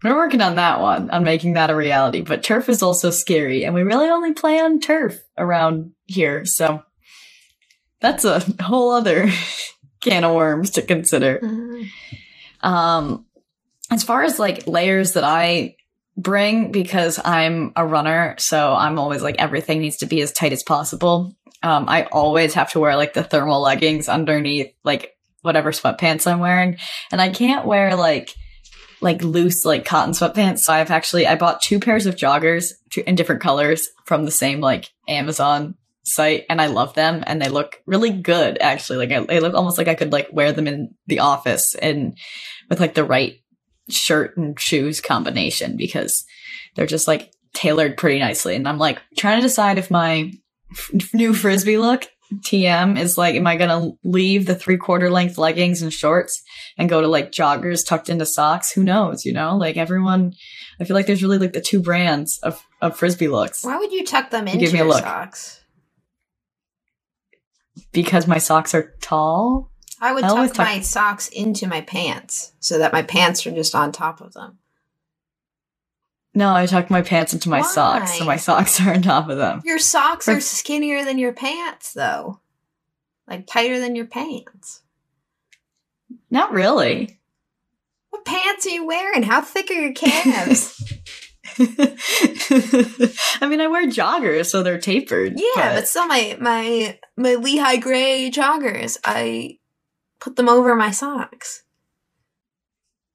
[0.02, 2.22] we're working on that one, on making that a reality.
[2.22, 6.82] But turf is also scary, and we really only play on turf around here, so
[8.00, 9.30] that's a whole other
[10.04, 11.40] can of worms to consider.
[12.60, 13.26] Um,
[13.90, 15.76] as far as like layers that I
[16.16, 20.52] bring, because I'm a runner, so I'm always like everything needs to be as tight
[20.52, 21.34] as possible.
[21.64, 26.38] um, I always have to wear like the thermal leggings underneath like whatever sweatpants I'm
[26.38, 26.76] wearing,
[27.10, 28.34] and I can't wear like
[29.00, 30.60] like loose like cotton sweatpants.
[30.60, 32.72] So I've actually I bought two pairs of joggers
[33.06, 37.48] in different colors from the same like Amazon site and I love them and they
[37.48, 39.06] look really good actually.
[39.06, 42.16] Like they look almost like I could like wear them in the office and
[42.70, 43.34] with like the right
[43.88, 46.24] shirt and shoes combination because
[46.76, 48.54] they're just like tailored pretty nicely.
[48.54, 50.32] And I'm like trying to decide if my
[50.72, 55.38] f- new frisbee look TM is like, am I gonna leave the three quarter length
[55.38, 56.42] leggings and shorts
[56.76, 58.72] and go to like joggers tucked into socks?
[58.72, 59.24] Who knows?
[59.24, 60.32] You know, like everyone.
[60.80, 63.62] I feel like there's really like the two brands of of frisbee looks.
[63.64, 65.02] Why would you tuck them into Give me a look.
[65.02, 65.60] socks?
[67.94, 69.70] Because my socks are tall.
[70.00, 73.52] I would I tuck, tuck my socks into my pants so that my pants are
[73.52, 74.58] just on top of them.
[76.34, 77.66] No, I tuck my pants into my Why?
[77.66, 79.62] socks, so my socks are on top of them.
[79.64, 82.40] Your socks are skinnier than your pants, though.
[83.28, 84.82] Like tighter than your pants.
[86.30, 87.20] Not really.
[88.10, 89.22] What pants are you wearing?
[89.22, 90.92] How thick are your calves?
[93.40, 95.34] I mean, I wear joggers, so they're tapered.
[95.36, 99.58] Yeah, but, but still, my my my Lehigh gray joggers, I
[100.20, 101.62] put them over my socks.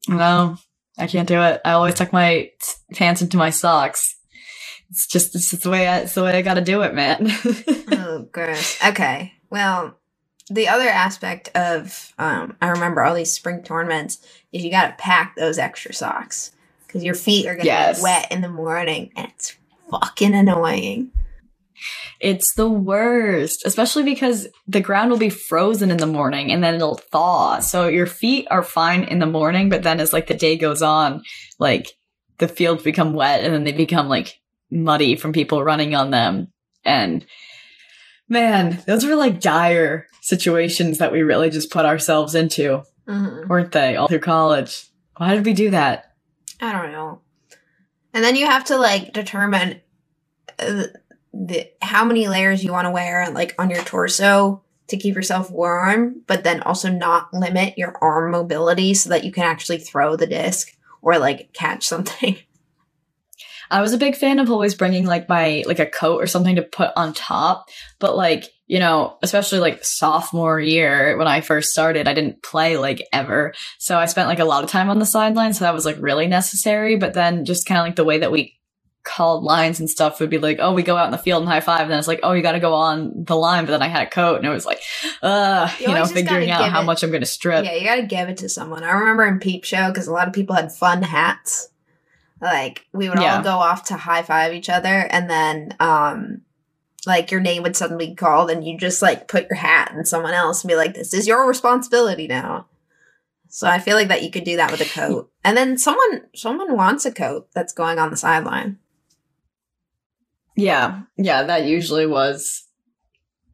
[0.07, 0.57] No,
[0.97, 1.61] I can't do it.
[1.65, 2.51] I always tuck my
[2.93, 4.15] pants into my socks.
[4.89, 6.93] It's just it's just the way I, it's the way I got to do it,
[6.93, 7.27] man.
[7.91, 8.83] oh, gross.
[8.83, 9.33] Okay.
[9.49, 9.97] Well,
[10.49, 14.19] the other aspect of um, I remember all these spring tournaments
[14.51, 16.51] is you got to pack those extra socks
[16.89, 17.97] because your feet are gonna yes.
[17.97, 19.55] get wet in the morning, and it's
[19.91, 21.11] fucking annoying.
[22.19, 26.75] It's the worst, especially because the ground will be frozen in the morning and then
[26.75, 27.59] it'll thaw.
[27.59, 30.81] So your feet are fine in the morning, but then as like the day goes
[30.81, 31.23] on,
[31.57, 31.93] like
[32.37, 36.51] the fields become wet and then they become like muddy from people running on them.
[36.83, 37.25] And
[38.27, 43.47] man, those were like dire situations that we really just put ourselves into, mm-hmm.
[43.47, 43.95] weren't they?
[43.95, 44.85] All through college.
[45.15, 46.08] Why did we do that?
[46.59, 47.21] I don't know.
[48.13, 49.81] And then you have to like determine
[50.57, 50.83] uh,
[51.33, 55.51] the how many layers you want to wear like on your torso to keep yourself
[55.51, 60.15] warm, but then also not limit your arm mobility so that you can actually throw
[60.15, 62.37] the disc or like catch something.
[63.71, 66.55] I was a big fan of always bringing like my like a coat or something
[66.55, 67.69] to put on top,
[67.99, 72.77] but like, you know, especially like sophomore year when I first started, I didn't play
[72.77, 73.53] like ever.
[73.79, 75.97] So I spent like a lot of time on the sideline, so that was like
[75.99, 78.59] really necessary, but then just kind of like the way that we
[79.03, 81.49] called lines and stuff would be like, oh, we go out in the field and
[81.49, 81.81] high five.
[81.81, 83.65] And then it's like, oh, you got to go on the line.
[83.65, 84.81] But then I had a coat and it was like,
[85.23, 87.65] uh, you, you know, figuring out how it, much I'm going to strip.
[87.65, 88.83] Yeah, you got to give it to someone.
[88.83, 91.69] I remember in Peep Show, because a lot of people had fun hats.
[92.39, 93.37] Like we would yeah.
[93.37, 96.41] all go off to high five each other and then, um,
[97.05, 100.05] like your name would suddenly be called and you just like put your hat in
[100.05, 102.67] someone else and be like, this is your responsibility now.
[103.49, 105.31] So I feel like that you could do that with a coat.
[105.41, 108.77] And then someone someone wants a coat that's going on the sideline.
[110.57, 112.65] Yeah, yeah, that usually was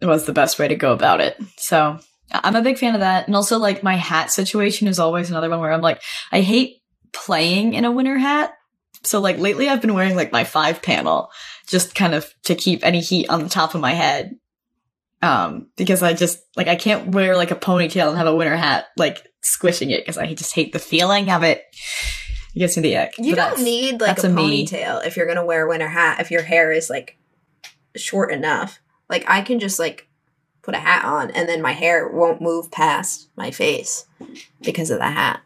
[0.02, 1.40] was the best way to go about it.
[1.58, 2.00] So
[2.32, 3.28] I'm a big fan of that.
[3.28, 6.82] And also like my hat situation is always another one where I'm like, I hate
[7.14, 8.56] playing in a winter hat.
[9.04, 11.30] So like lately I've been wearing like my five panel
[11.65, 14.38] just kind of to keep any heat on the top of my head.
[15.21, 18.56] Um, because I just like I can't wear like a ponytail and have a winter
[18.56, 21.63] hat like squishing it because I just hate the feeling of it.
[22.54, 23.15] It gets me the ick.
[23.17, 25.08] You don't need like a, a ponytail me.
[25.08, 26.19] if you're gonna wear a winter hat.
[26.19, 27.17] If your hair is like
[27.95, 30.08] short enough, like I can just like
[30.62, 34.06] put a hat on and then my hair won't move past my face
[34.62, 35.41] because of the hat.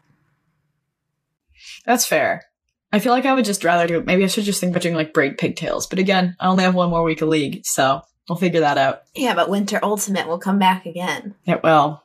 [1.84, 2.49] That's fair.
[2.92, 4.02] I feel like I would just rather do.
[4.02, 5.86] Maybe I should just think about doing like braid pigtails.
[5.86, 9.02] But again, I only have one more week of league, so we'll figure that out.
[9.14, 11.34] Yeah, but Winter Ultimate will come back again.
[11.46, 12.02] It will.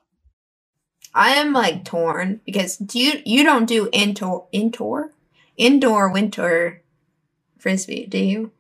[1.14, 5.12] I am like torn because do you you don't do indoor indoor
[5.56, 6.84] indoor winter
[7.58, 8.52] frisbee, do you?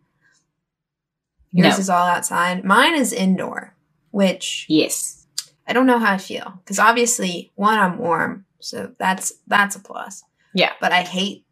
[1.51, 1.79] Yours no.
[1.79, 2.63] is all outside.
[2.63, 3.75] Mine is indoor,
[4.11, 5.27] which yes,
[5.67, 9.79] I don't know how I feel because obviously one I'm warm, so that's that's a
[9.79, 10.23] plus.
[10.53, 11.45] Yeah, but I hate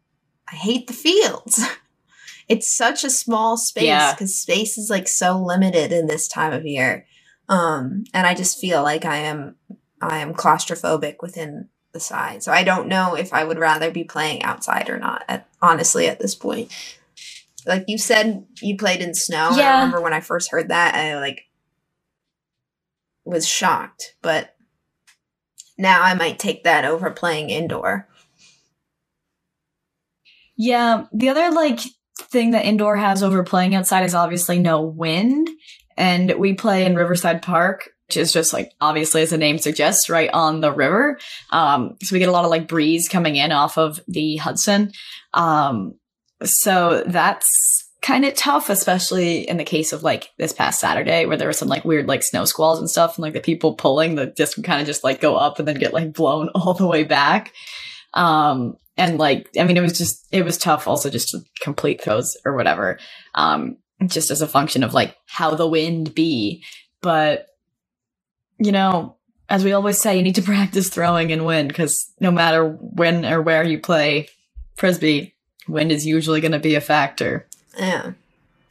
[0.50, 1.64] I hate the fields.
[2.48, 4.54] it's such a small space because yeah.
[4.54, 7.06] space is like so limited in this time of year,
[7.48, 9.56] um, and I just feel like I am
[10.00, 12.42] I am claustrophobic within the side.
[12.42, 15.24] So I don't know if I would rather be playing outside or not.
[15.28, 16.70] At, honestly, at this point,
[17.66, 19.52] like you said, you played in snow.
[19.56, 19.70] Yeah.
[19.70, 21.44] I remember when I first heard that, I like
[23.24, 24.16] was shocked.
[24.20, 24.54] But
[25.78, 28.08] now I might take that over playing indoor.
[30.56, 31.80] Yeah, the other like
[32.18, 35.48] thing that indoor has over playing outside is obviously no wind.
[35.96, 40.10] and we play in Riverside Park, which is just like obviously as the name suggests,
[40.10, 41.18] right on the river.
[41.50, 44.92] Um, so we get a lot of like breeze coming in off of the Hudson.
[45.32, 45.94] Um,
[46.42, 51.36] so that's kind of tough, especially in the case of like this past Saturday where
[51.36, 54.14] there was some like weird like snow squalls and stuff, and like the people pulling
[54.14, 56.86] the disc kind of just like go up and then get like blown all the
[56.86, 57.52] way back.
[58.14, 62.04] Um, and like, I mean, it was just, it was tough also just to complete
[62.04, 62.98] those or whatever.
[63.34, 66.64] Um, just as a function of like how the wind be.
[67.00, 67.48] But,
[68.58, 69.16] you know,
[69.48, 73.24] as we always say, you need to practice throwing and wind because no matter when
[73.24, 74.28] or where you play
[74.76, 75.34] frisbee,
[75.68, 77.46] wind is usually going to be a factor.
[77.78, 78.12] Yeah.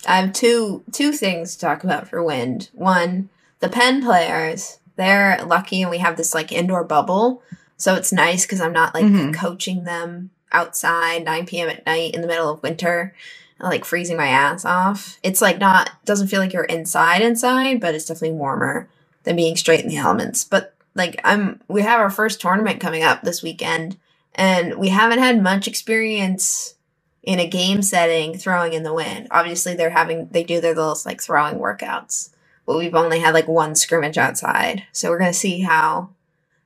[0.08, 2.69] I have two two things to talk about for wind.
[2.73, 3.29] One,
[3.60, 7.41] the Penn players, they're lucky and we have this like indoor bubble.
[7.83, 9.33] So it's nice because I'm not like Mhm.
[9.33, 11.67] coaching them outside 9 p.m.
[11.67, 13.13] at night in the middle of winter,
[13.59, 15.17] like freezing my ass off.
[15.21, 18.87] It's like not doesn't feel like you're inside inside, but it's definitely warmer
[19.25, 20.45] than being straight in the elements.
[20.45, 23.97] But like I'm we have our first tournament coming up this weekend
[24.33, 26.75] and we haven't had much experience
[27.21, 29.27] in a game setting throwing in the wind.
[29.29, 32.29] Obviously they're having they do their little like throwing workouts.
[32.65, 34.83] But we've only had like one scrimmage outside.
[34.93, 36.11] So we're gonna see how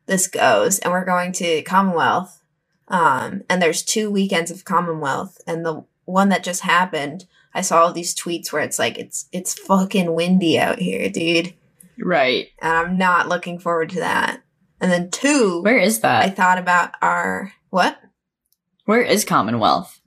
[0.08, 0.80] this goes.
[0.80, 2.42] And we're going to Commonwealth.
[2.88, 7.82] Um and there's two weekends of Commonwealth and the one that just happened, I saw
[7.82, 11.54] all these tweets where it's like it's it's fucking windy out here, dude.
[12.00, 12.48] Right.
[12.62, 14.42] And I'm not looking forward to that.
[14.80, 16.24] And then two, Where is that?
[16.24, 18.00] I thought about our what?
[18.86, 20.00] Where is Commonwealth?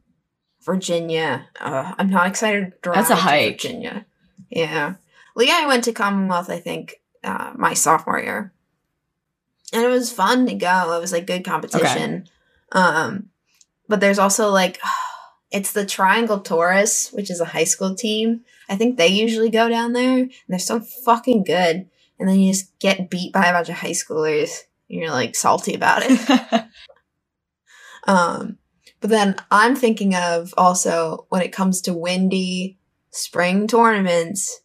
[0.62, 1.48] Virginia.
[1.58, 3.60] Uh, I'm not excited to drive That's a to hike.
[3.60, 4.06] Virginia.
[4.48, 4.94] Yeah.
[5.36, 8.52] Leah I went to Commonwealth, I think, uh, my sophomore year.
[9.72, 10.96] And it was fun to go.
[10.96, 12.28] It was like good competition.
[12.72, 13.28] Um,
[13.88, 14.80] but there's also like
[15.50, 18.42] it's the Triangle Taurus, which is a high school team.
[18.68, 21.88] I think they usually go down there and they're so fucking good.
[22.18, 25.34] And then you just get beat by a bunch of high schoolers and you're like
[25.34, 26.64] salty about it.
[28.06, 28.58] Um,
[29.00, 32.78] but then I'm thinking of also when it comes to windy
[33.10, 34.60] spring tournaments,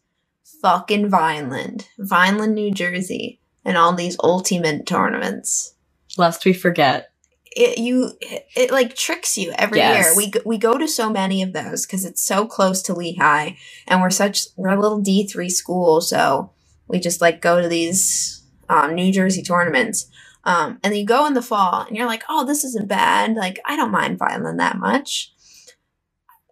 [0.62, 5.74] fucking Vineland, Vineland, New Jersey, and all these ultimate tournaments.
[6.16, 7.10] Lest we forget.
[7.44, 10.06] It you it, like tricks you every Yes.
[10.06, 10.16] year.
[10.16, 13.56] We go, we go to so many of those because it's so close to Lehigh,
[13.86, 16.52] and we're such we're a little D three school, so
[16.86, 20.06] we just like go to these um, New Jersey tournaments.
[20.44, 23.34] Um, and then you go in the fall and you're like, oh, this isn't bad.
[23.34, 25.32] Like, I don't mind Vineland that much.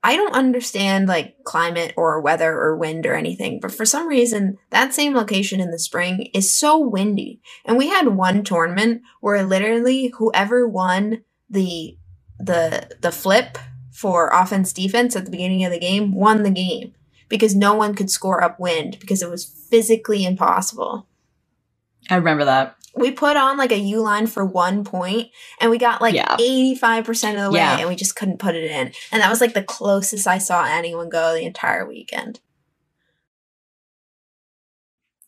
[0.04, 4.58] I don't understand like climate or weather or wind or anything, but for some reason,
[4.68, 7.40] that same location in the spring is so windy.
[7.64, 11.96] And we had one tournament where literally whoever won the
[12.38, 13.56] the the flip
[13.92, 16.92] for offense defense at the beginning of the game won the game
[17.30, 21.06] because no one could score upwind because it was physically impossible
[22.10, 22.76] I remember that.
[22.96, 25.30] We put on like a U line for one point
[25.60, 26.36] and we got like Yeah.
[26.36, 27.78] 85% of the way Yeah.
[27.78, 28.92] and we just couldn't put it in.
[29.10, 32.40] And that was like the closest I saw anyone go the entire weekend.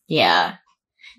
[0.07, 0.57] Yeah.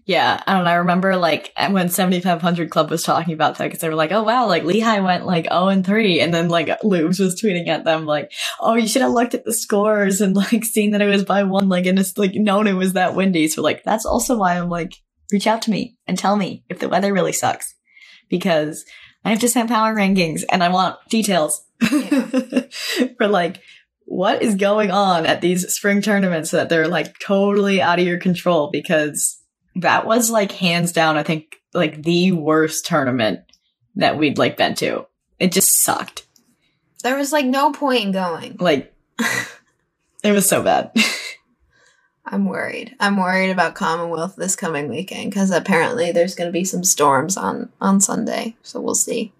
[0.05, 0.41] Yeah.
[0.47, 0.69] I don't know.
[0.69, 4.23] I remember like when 7500 Club was talking about that because they were like, oh
[4.23, 6.21] wow, like Lehigh went like 0 and 3.
[6.21, 8.31] And then like Lubes was tweeting at them like,
[8.61, 11.43] oh, you should have looked at the scores and like seen that it was by
[11.43, 13.49] one, like, and it's like known it was that windy.
[13.49, 14.93] So like, that's also why I'm like,
[15.31, 17.75] reach out to me and tell me if the weather really sucks
[18.29, 18.85] because
[19.25, 21.63] I have to send power rankings and I want details.
[23.17, 23.61] For like,
[24.05, 28.19] what is going on at these spring tournaments that they're like totally out of your
[28.19, 28.69] control?
[28.71, 29.39] Because
[29.75, 33.41] that was like hands down i think like the worst tournament
[33.95, 35.05] that we'd like been to.
[35.39, 36.25] It just sucked.
[37.03, 38.57] There was like no point in going.
[38.59, 38.93] like
[40.23, 40.91] it was so bad
[42.29, 42.95] I'm worried.
[42.99, 47.37] I'm worried about Commonwealth this coming weekend because apparently there's going to be some storms
[47.37, 48.55] on on Sunday.
[48.63, 49.33] So we'll see.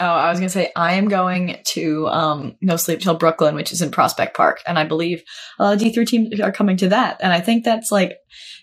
[0.00, 3.72] oh i was gonna say i am going to um no sleep till brooklyn which
[3.72, 5.22] is in prospect park and i believe
[5.58, 8.16] a lot of d3 teams are coming to that and i think that's like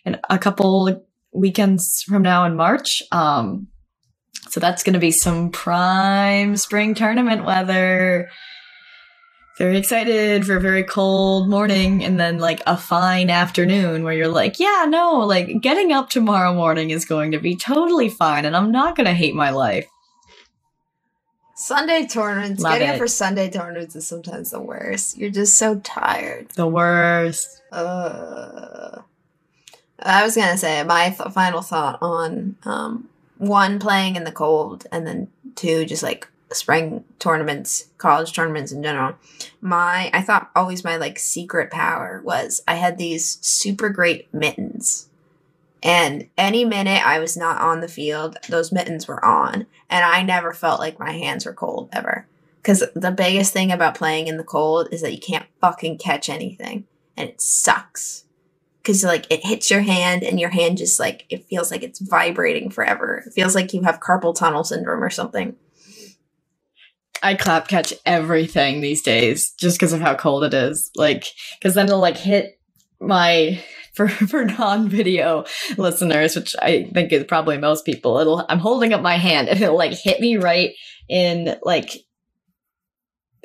[0.06, 3.68] in a couple weekends from now in march um
[4.50, 8.30] so that's gonna be some prime spring tournament weather
[9.58, 14.28] very excited for a very cold morning and then like a fine afternoon where you're
[14.28, 18.56] like, yeah, no, like getting up tomorrow morning is going to be totally fine and
[18.56, 19.88] I'm not going to hate my life.
[21.56, 22.62] Sunday tournaments.
[22.62, 22.92] Love getting it.
[22.92, 25.18] up for Sunday tournaments is sometimes the worst.
[25.18, 26.50] You're just so tired.
[26.50, 27.64] The worst.
[27.72, 29.02] Uh,
[30.00, 34.86] I was gonna say my th- final thought on um, one playing in the cold,
[34.92, 39.15] and then two just like spring tournaments, college tournaments in general,
[39.62, 45.10] my I thought always my like secret power was I had these super great mittens.
[45.83, 50.23] And any minute I was not on the field, those mittens were on, and I
[50.23, 52.27] never felt like my hands were cold ever.
[52.63, 56.29] Cuz the biggest thing about playing in the cold is that you can't fucking catch
[56.29, 56.85] anything,
[57.15, 58.23] and it sucks.
[58.83, 62.00] Cuz like it hits your hand and your hand just like it feels like it's
[62.00, 63.23] vibrating forever.
[63.25, 65.56] It feels like you have carpal tunnel syndrome or something.
[67.24, 70.92] I clap catch everything these days just because of how cold it is.
[70.96, 71.26] Like,
[71.60, 72.60] because then it'll like hit
[73.00, 73.63] my
[73.94, 75.46] for for non video
[75.78, 78.20] listeners, which I think is probably most people.
[78.20, 80.72] It'll I'm holding up my hand and it'll like hit me right
[81.10, 81.92] in like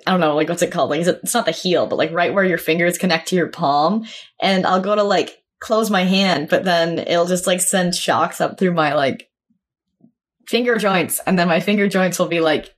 [0.07, 0.91] I don't know, like what's it called?
[0.91, 4.05] Like it's not the heel, but like right where your fingers connect to your palm,
[4.41, 8.41] and I'll go to like close my hand, but then it'll just like send shocks
[8.41, 9.31] up through my like
[10.47, 12.75] finger joints, and then my finger joints will be like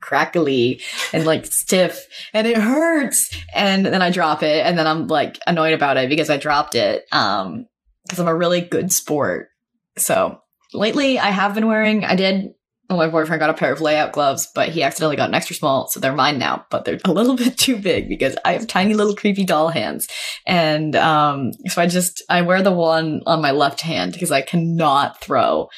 [0.00, 0.80] crackly
[1.12, 3.30] and like stiff and it hurts.
[3.54, 6.74] And then i drop it and then i'm like annoyed about it because i dropped
[6.74, 7.66] it um
[8.04, 9.48] because i'm a really good sport.
[9.96, 10.40] So
[10.72, 12.54] lately i have been wearing i did
[12.96, 15.88] my boyfriend got a pair of layout gloves but he accidentally got an extra small
[15.88, 18.94] so they're mine now but they're a little bit too big because i have tiny
[18.94, 20.08] little creepy doll hands
[20.46, 24.40] and um so i just i wear the one on my left hand because i
[24.40, 25.68] cannot throw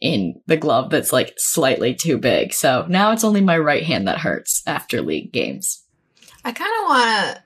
[0.00, 2.54] in the glove that's like slightly too big.
[2.54, 5.84] So now it's only my right hand that hurts after league games.
[6.44, 7.42] I kind of want to.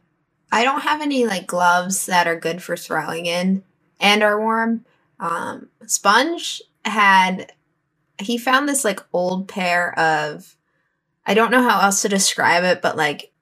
[0.53, 3.65] I don't have any like gloves that are good for throwing in
[4.01, 4.85] and are warm.
[5.19, 7.53] Um, Sponge had.
[8.19, 10.57] He found this like old pair of.
[11.27, 13.33] I don't know how else to describe it, but like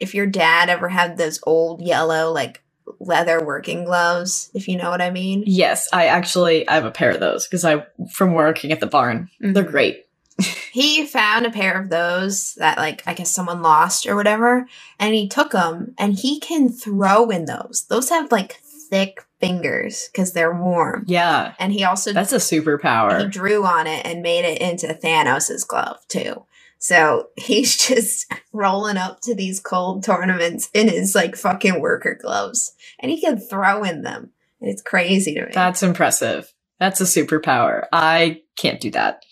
[0.00, 2.62] if your dad ever had those old yellow like
[2.98, 5.44] leather working gloves, if you know what I mean.
[5.46, 8.86] Yes, I actually I have a pair of those because I from working at the
[8.86, 9.30] barn.
[9.40, 9.52] Mm-hmm.
[9.52, 10.06] They're great.
[10.72, 14.66] he found a pair of those that like I guess someone lost or whatever,
[14.98, 17.86] and he took them and he can throw in those.
[17.88, 21.04] Those have like thick fingers because they're warm.
[21.06, 21.54] Yeah.
[21.58, 23.20] And he also That's a superpower.
[23.20, 26.44] He drew on it and made it into Thanos's glove too.
[26.78, 32.72] So he's just rolling up to these cold tournaments in his like fucking worker gloves
[32.98, 34.30] and he can throw in them.
[34.60, 35.52] It's crazy to me.
[35.52, 36.52] That's impressive.
[36.78, 37.86] That's a superpower.
[37.92, 39.22] I can't do that.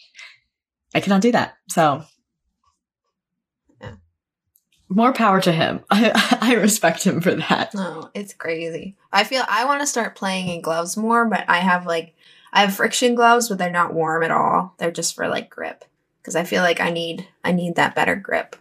[0.94, 1.54] I cannot do that.
[1.68, 2.02] So.
[4.88, 5.80] More power to him.
[5.90, 7.74] I, I respect him for that.
[7.74, 8.96] No, it's crazy.
[9.12, 12.14] I feel I want to start playing in gloves more, but I have like
[12.52, 14.74] I have friction gloves, but they're not warm at all.
[14.78, 15.84] They're just for like grip
[16.20, 18.56] because I feel like I need I need that better grip.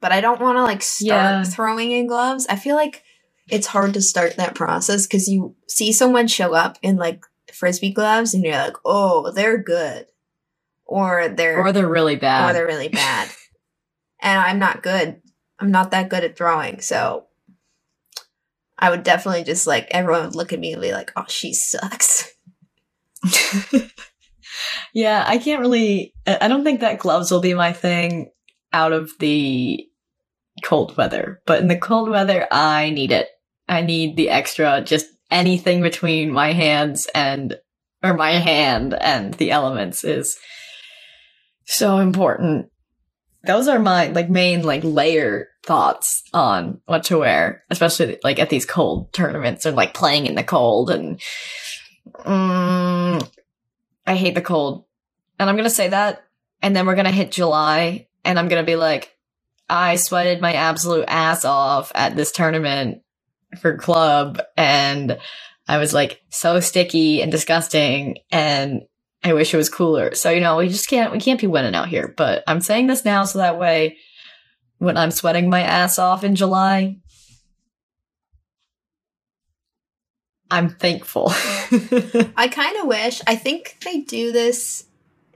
[0.00, 1.44] But I don't want to like start yeah.
[1.44, 2.46] throwing in gloves.
[2.48, 3.04] I feel like
[3.48, 7.92] it's hard to start that process because you see someone show up in like frisbee
[7.92, 10.06] gloves and you're like, oh, they're good,
[10.84, 13.28] or they're or they're really bad, or they're really bad,
[14.22, 15.20] and I'm not good.
[15.58, 17.26] I'm not that good at throwing, so
[18.78, 21.52] I would definitely just like everyone would look at me and be like, oh, she
[21.52, 22.32] sucks.
[24.92, 26.14] Yeah, I can't really.
[26.26, 28.30] I don't think that gloves will be my thing
[28.72, 29.84] out of the
[30.64, 31.40] cold weather.
[31.46, 33.28] But in the cold weather, I need it.
[33.68, 37.56] I need the extra, just anything between my hands and,
[38.02, 40.36] or my hand and the elements is
[41.64, 42.66] so important.
[43.44, 48.50] Those are my like main like layer thoughts on what to wear, especially like at
[48.50, 51.20] these cold tournaments or like playing in the cold and
[52.24, 53.20] um,
[54.06, 54.84] I hate the cold.
[55.38, 56.24] And I'm going to say that.
[56.60, 59.16] And then we're going to hit July and I'm going to be like,
[59.68, 63.02] I sweated my absolute ass off at this tournament
[63.60, 65.18] for club and
[65.68, 68.82] I was like so sticky and disgusting and
[69.24, 70.14] I wish it was cooler.
[70.14, 72.12] So, you know, we just can't, we can't be winning out here.
[72.16, 73.98] But I'm saying this now so that way
[74.78, 76.96] when I'm sweating my ass off in July,
[80.50, 81.28] I'm thankful.
[82.36, 83.22] I kind of wish.
[83.26, 84.84] I think they do this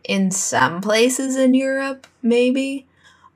[0.04, 2.86] in some places in Europe, maybe.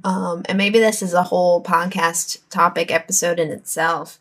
[0.05, 4.19] Um, and maybe this is a whole podcast topic episode in itself.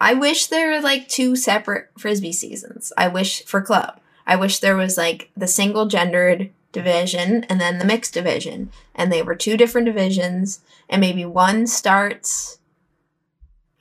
[0.00, 2.92] I wish there were like two separate frisbee seasons.
[2.96, 4.00] I wish for club.
[4.26, 8.70] I wish there was like the single gendered division and then the mixed division.
[8.94, 10.60] And they were two different divisions,
[10.90, 12.58] and maybe one starts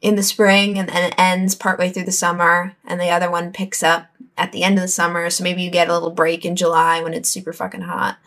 [0.01, 3.53] in the spring and then it ends partway through the summer and the other one
[3.53, 5.29] picks up at the end of the summer.
[5.29, 8.17] So maybe you get a little break in july when it's super fucking hot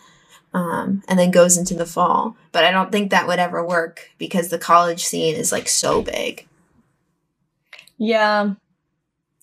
[0.54, 2.34] um, and then goes into the fall.
[2.50, 6.00] But i don't think that would ever work because the college scene is like so
[6.00, 6.46] big.
[7.98, 8.54] Yeah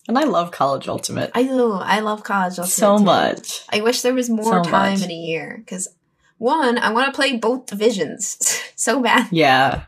[0.08, 3.04] and i love college ultimate i do i love college ultimate so too.
[3.04, 5.02] much i wish there was more so time much.
[5.02, 5.88] in a year because
[6.38, 8.36] One, I want to play both divisions
[8.76, 9.28] so bad.
[9.30, 9.84] Yeah.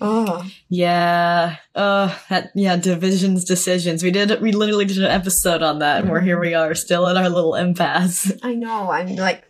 [0.00, 1.56] Oh, Yeah.
[1.74, 4.02] Uh that yeah, divisions decisions.
[4.02, 7.06] We did we literally did an episode on that and we're here we are still
[7.08, 8.32] in our little impasse.
[8.42, 8.90] I know.
[8.90, 9.42] I'm like,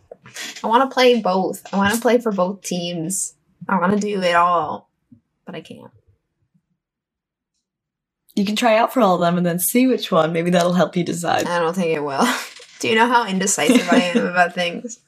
[0.62, 1.62] I want to play both.
[1.72, 3.34] I want to play for both teams.
[3.68, 4.88] I want to do it all,
[5.44, 5.90] but I can't.
[8.36, 10.32] You can try out for all of them and then see which one.
[10.32, 11.46] Maybe that'll help you decide.
[11.46, 12.26] I don't think it will.
[12.80, 15.00] do you know how indecisive I am about things?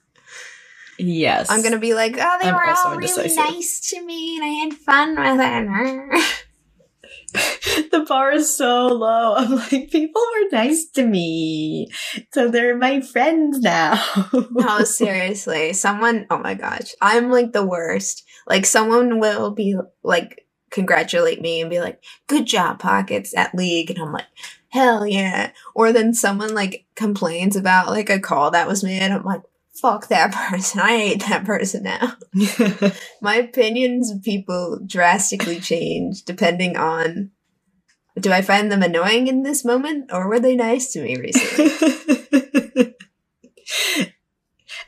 [0.99, 1.51] Yes.
[1.51, 4.49] I'm gonna be like, oh, they I'm were all really nice to me, and I
[4.49, 6.45] had fun with it.
[7.91, 9.35] the bar is so low.
[9.35, 11.89] I'm like, people were nice to me.
[12.33, 14.03] So they're my friends now.
[14.51, 16.27] no, seriously, someone.
[16.31, 18.25] Oh my gosh, I'm like the worst.
[18.47, 23.91] Like someone will be like congratulate me and be like, "Good job, pockets at league,"
[23.91, 24.27] and I'm like,
[24.71, 29.03] "Hell yeah!" Or then someone like complains about like a call that was made.
[29.03, 29.43] I'm like,
[29.81, 30.81] "Fuck that person!
[30.81, 32.17] I hate that person now."
[33.23, 37.31] My opinions of people drastically change depending on.
[38.19, 42.43] Do I find them annoying in this moment, or were they nice to me recently?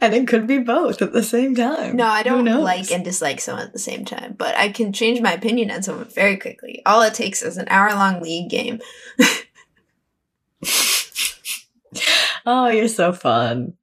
[0.00, 1.96] and it could be both at the same time.
[1.96, 5.20] No, I don't like and dislike someone at the same time, but I can change
[5.20, 6.82] my opinion on someone very quickly.
[6.86, 8.80] All it takes is an hour long league game.
[12.46, 13.74] Oh, you're so fun.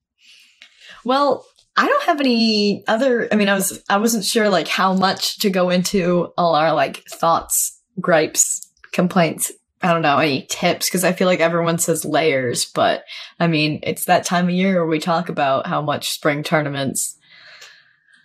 [1.06, 1.46] Well,
[1.76, 5.40] I don't have any other I mean I was I wasn't sure like how much
[5.40, 9.52] to go into all our like thoughts, gripes, complaints.
[9.82, 13.04] I don't know, any tips because I feel like everyone says layers, but
[13.40, 17.16] I mean, it's that time of year where we talk about how much spring tournaments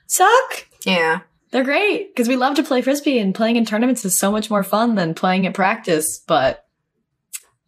[0.06, 0.66] suck.
[0.84, 1.20] Yeah.
[1.50, 4.48] They're great because we love to play frisbee and playing in tournaments is so much
[4.48, 6.64] more fun than playing at practice, but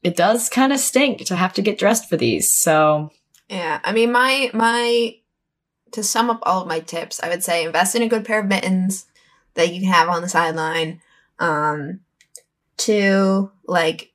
[0.02, 2.54] it does kind of stink to have to get dressed for these.
[2.54, 3.10] So,
[3.50, 3.80] Yeah.
[3.84, 5.16] I mean my my
[5.92, 8.40] to sum up all of my tips, I would say invest in a good pair
[8.40, 9.04] of mittens
[9.54, 11.02] that you can have on the sideline.
[11.38, 12.00] Um
[12.78, 14.12] to like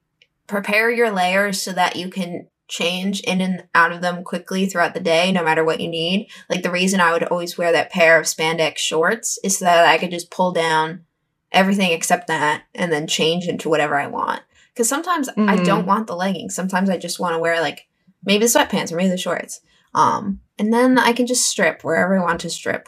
[0.48, 4.94] prepare your layers so that you can change in and out of them quickly throughout
[4.94, 6.28] the day no matter what you need.
[6.50, 9.88] Like the reason I would always wear that pair of spandex shorts is so that
[9.88, 11.06] I could just pull down
[11.52, 14.42] everything except that and then change into whatever I want.
[14.76, 15.66] Cuz sometimes I Mhm.
[15.66, 16.54] don't want the leggings.
[16.54, 17.88] Sometimes I just want to wear like
[18.24, 19.62] maybe the sweatpants or maybe the shorts.
[19.96, 22.88] Um and then I can just strip wherever I want to strip.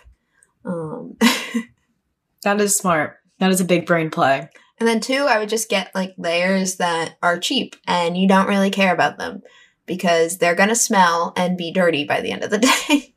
[0.63, 1.17] Um
[2.43, 3.17] that is smart.
[3.39, 4.49] That is a big brain play.
[4.81, 8.47] And then two, I would just get like layers that are cheap and you don't
[8.47, 9.43] really care about them
[9.85, 12.57] because they're gonna smell and be dirty by the end of the
[12.89, 13.13] day.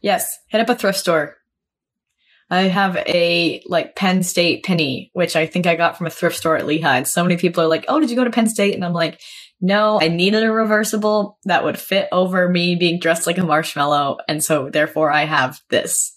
[0.00, 1.36] Yes, hit up a thrift store.
[2.50, 6.36] I have a like Penn State penny, which I think I got from a thrift
[6.36, 6.96] store at Lehigh.
[6.96, 8.92] And so many people are like, "Oh, did you go to Penn State?" And I'm
[8.92, 9.20] like,
[9.60, 14.18] "No, I needed a reversible that would fit over me being dressed like a marshmallow,
[14.26, 16.11] and so therefore I have this."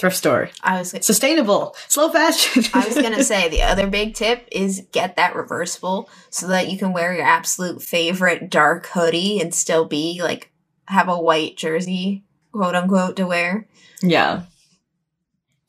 [0.00, 2.64] Thrift store, I was sustainable, slow fashion.
[2.72, 6.78] I was gonna say the other big tip is get that reversible so that you
[6.78, 10.50] can wear your absolute favorite dark hoodie and still be like
[10.86, 13.68] have a white jersey, quote unquote, to wear.
[14.00, 14.44] yeah,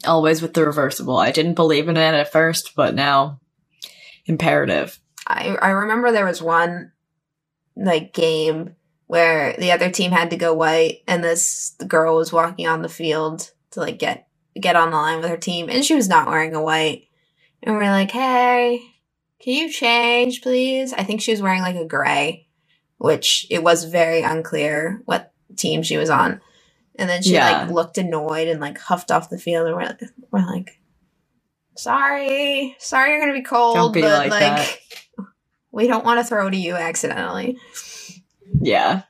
[0.08, 1.18] always with the reversible.
[1.18, 3.42] I didn't believe in it at first, but now
[4.26, 4.98] imperative.
[5.28, 6.94] I I remember there was one
[7.76, 8.78] like game
[9.08, 12.88] where the other team had to go white and this girl was walking on the
[12.88, 14.28] field to like get
[14.60, 17.08] get on the line with her team and she was not wearing a white.
[17.64, 18.82] And we're like, "Hey,
[19.42, 22.48] can you change, please?" I think she was wearing like a gray,
[22.98, 26.42] which it was very unclear what team she was on.
[26.98, 27.64] And then she Yeah.
[27.64, 29.98] like looked annoyed and like huffed off the field and we're,
[30.32, 30.80] we're like,
[31.78, 32.76] "Sorry.
[32.80, 34.82] Sorry you're going to be cold, be but like like
[35.72, 37.58] we don't want to throw to you accidentally."
[38.62, 39.04] Yeah.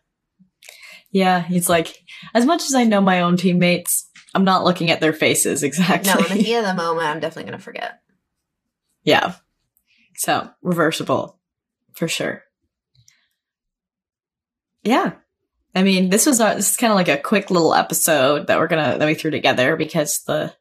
[1.11, 2.03] Yeah, he's like,
[2.33, 6.11] as much as I know my own teammates, I'm not looking at their faces exactly.
[6.11, 8.01] No, in the heat of the moment, I'm definitely going to forget.
[9.03, 9.35] yeah.
[10.15, 11.39] So, reversible
[11.93, 12.43] for sure.
[14.83, 15.13] Yeah.
[15.73, 18.59] I mean, this was our, this is kind of like a quick little episode that
[18.59, 20.53] we're gonna that we threw together because the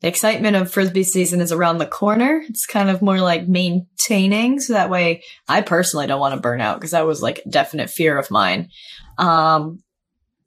[0.00, 2.42] the excitement of frisbee season is around the corner.
[2.48, 6.60] It's kind of more like maintaining, so that way I personally don't want to burn
[6.60, 8.68] out because that was like a definite fear of mine.
[9.18, 9.82] Um,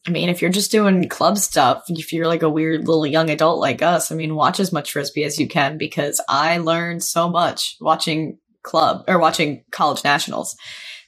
[0.05, 3.29] I mean, if you're just doing club stuff, if you're like a weird little young
[3.29, 7.03] adult like us, I mean, watch as much frisbee as you can because I learned
[7.03, 10.57] so much watching club or watching college nationals.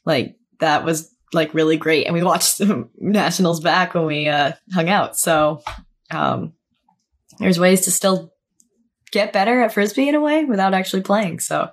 [0.06, 2.62] Like that was like really great, and we watched
[2.98, 5.18] nationals back when we uh, hung out.
[5.18, 5.62] So
[6.10, 6.54] um,
[7.40, 8.32] there's ways to still
[9.12, 11.40] get better at frisbee in a way without actually playing.
[11.40, 11.70] So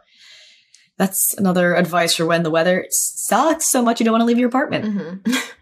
[0.99, 4.39] that's another advice for when the weather sucks so much you don't want to leave
[4.39, 4.85] your apartment.
[4.85, 5.33] hmm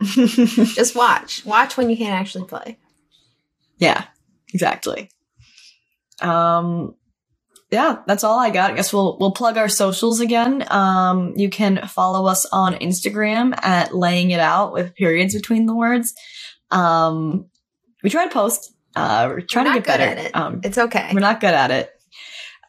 [0.74, 1.44] Just watch.
[1.44, 2.78] Watch when you can't actually play.
[3.78, 4.04] Yeah,
[4.52, 5.10] exactly.
[6.20, 6.94] Um,
[7.70, 8.72] yeah, that's all I got.
[8.72, 10.64] I guess we'll we'll plug our socials again.
[10.70, 15.74] Um, you can follow us on Instagram at laying it out with periods between the
[15.74, 16.12] words.
[16.70, 17.46] Um,
[18.02, 18.72] we try to post.
[18.96, 20.10] Uh, we're trying We're to get good better.
[20.20, 20.36] at it.
[20.36, 21.10] Um, It's okay.
[21.14, 21.90] we're not good at it.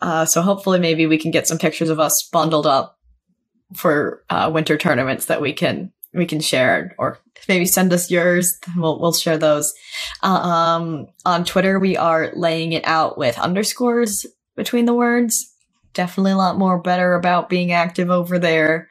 [0.01, 2.99] Uh, so hopefully, maybe we can get some pictures of us bundled up
[3.75, 8.57] for uh, winter tournaments that we can we can share, or maybe send us yours.
[8.76, 9.74] We'll we'll share those.
[10.22, 15.53] Uh, um, on Twitter, we are laying it out with underscores between the words.
[15.93, 18.89] Definitely a lot more better about being active over there.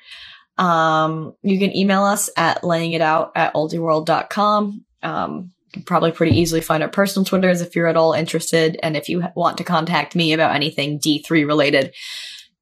[0.59, 4.85] Um, you can email us at laying it out at ultiworld.com.
[5.03, 8.79] Um, you can probably pretty easily find our personal Twitters if you're at all interested.
[8.83, 11.95] And if you want to contact me about anything D3 related,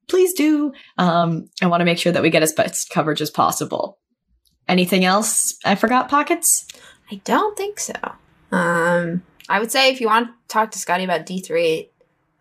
[0.07, 0.71] please do.
[0.97, 3.97] Um, I want to make sure that we get as best coverage as possible.
[4.69, 6.67] Anything else I forgot, Pockets?
[7.11, 7.93] I don't think so.
[8.51, 11.89] Um, I would say if you want to talk to Scotty about D3,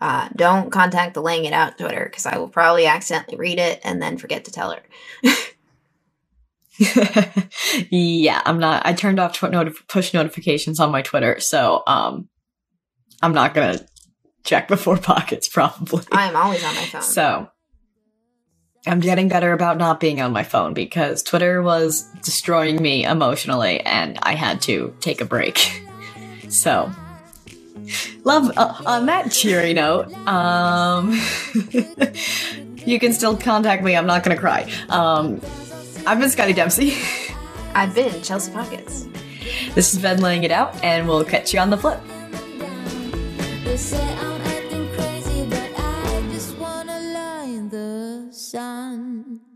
[0.03, 3.81] uh, don't contact the Laying It Out Twitter because I will probably accidentally read it
[3.83, 4.83] and then forget to tell her.
[7.91, 8.85] yeah, I'm not.
[8.85, 12.29] I turned off tw- notif- push notifications on my Twitter, so um,
[13.23, 13.81] I'm not gonna
[14.45, 16.05] check before pockets probably.
[16.13, 17.03] I am always on my phone.
[17.03, 17.49] So
[18.87, 23.81] I'm getting better about not being on my phone because Twitter was destroying me emotionally,
[23.81, 25.83] and I had to take a break.
[26.51, 26.91] So.
[28.25, 30.11] Love uh, on that cheery note.
[30.27, 31.11] Um,
[32.87, 33.95] you can still contact me.
[33.95, 34.71] I'm not gonna cry.
[34.89, 35.43] Um,
[36.07, 36.97] I've been Scotty Dempsey.
[37.75, 39.07] I've been Chelsea Pockets.
[39.75, 42.01] This has been laying it out, and we'll catch you on the flip.
[43.65, 44.48] They say I'm
[48.39, 49.48] 山。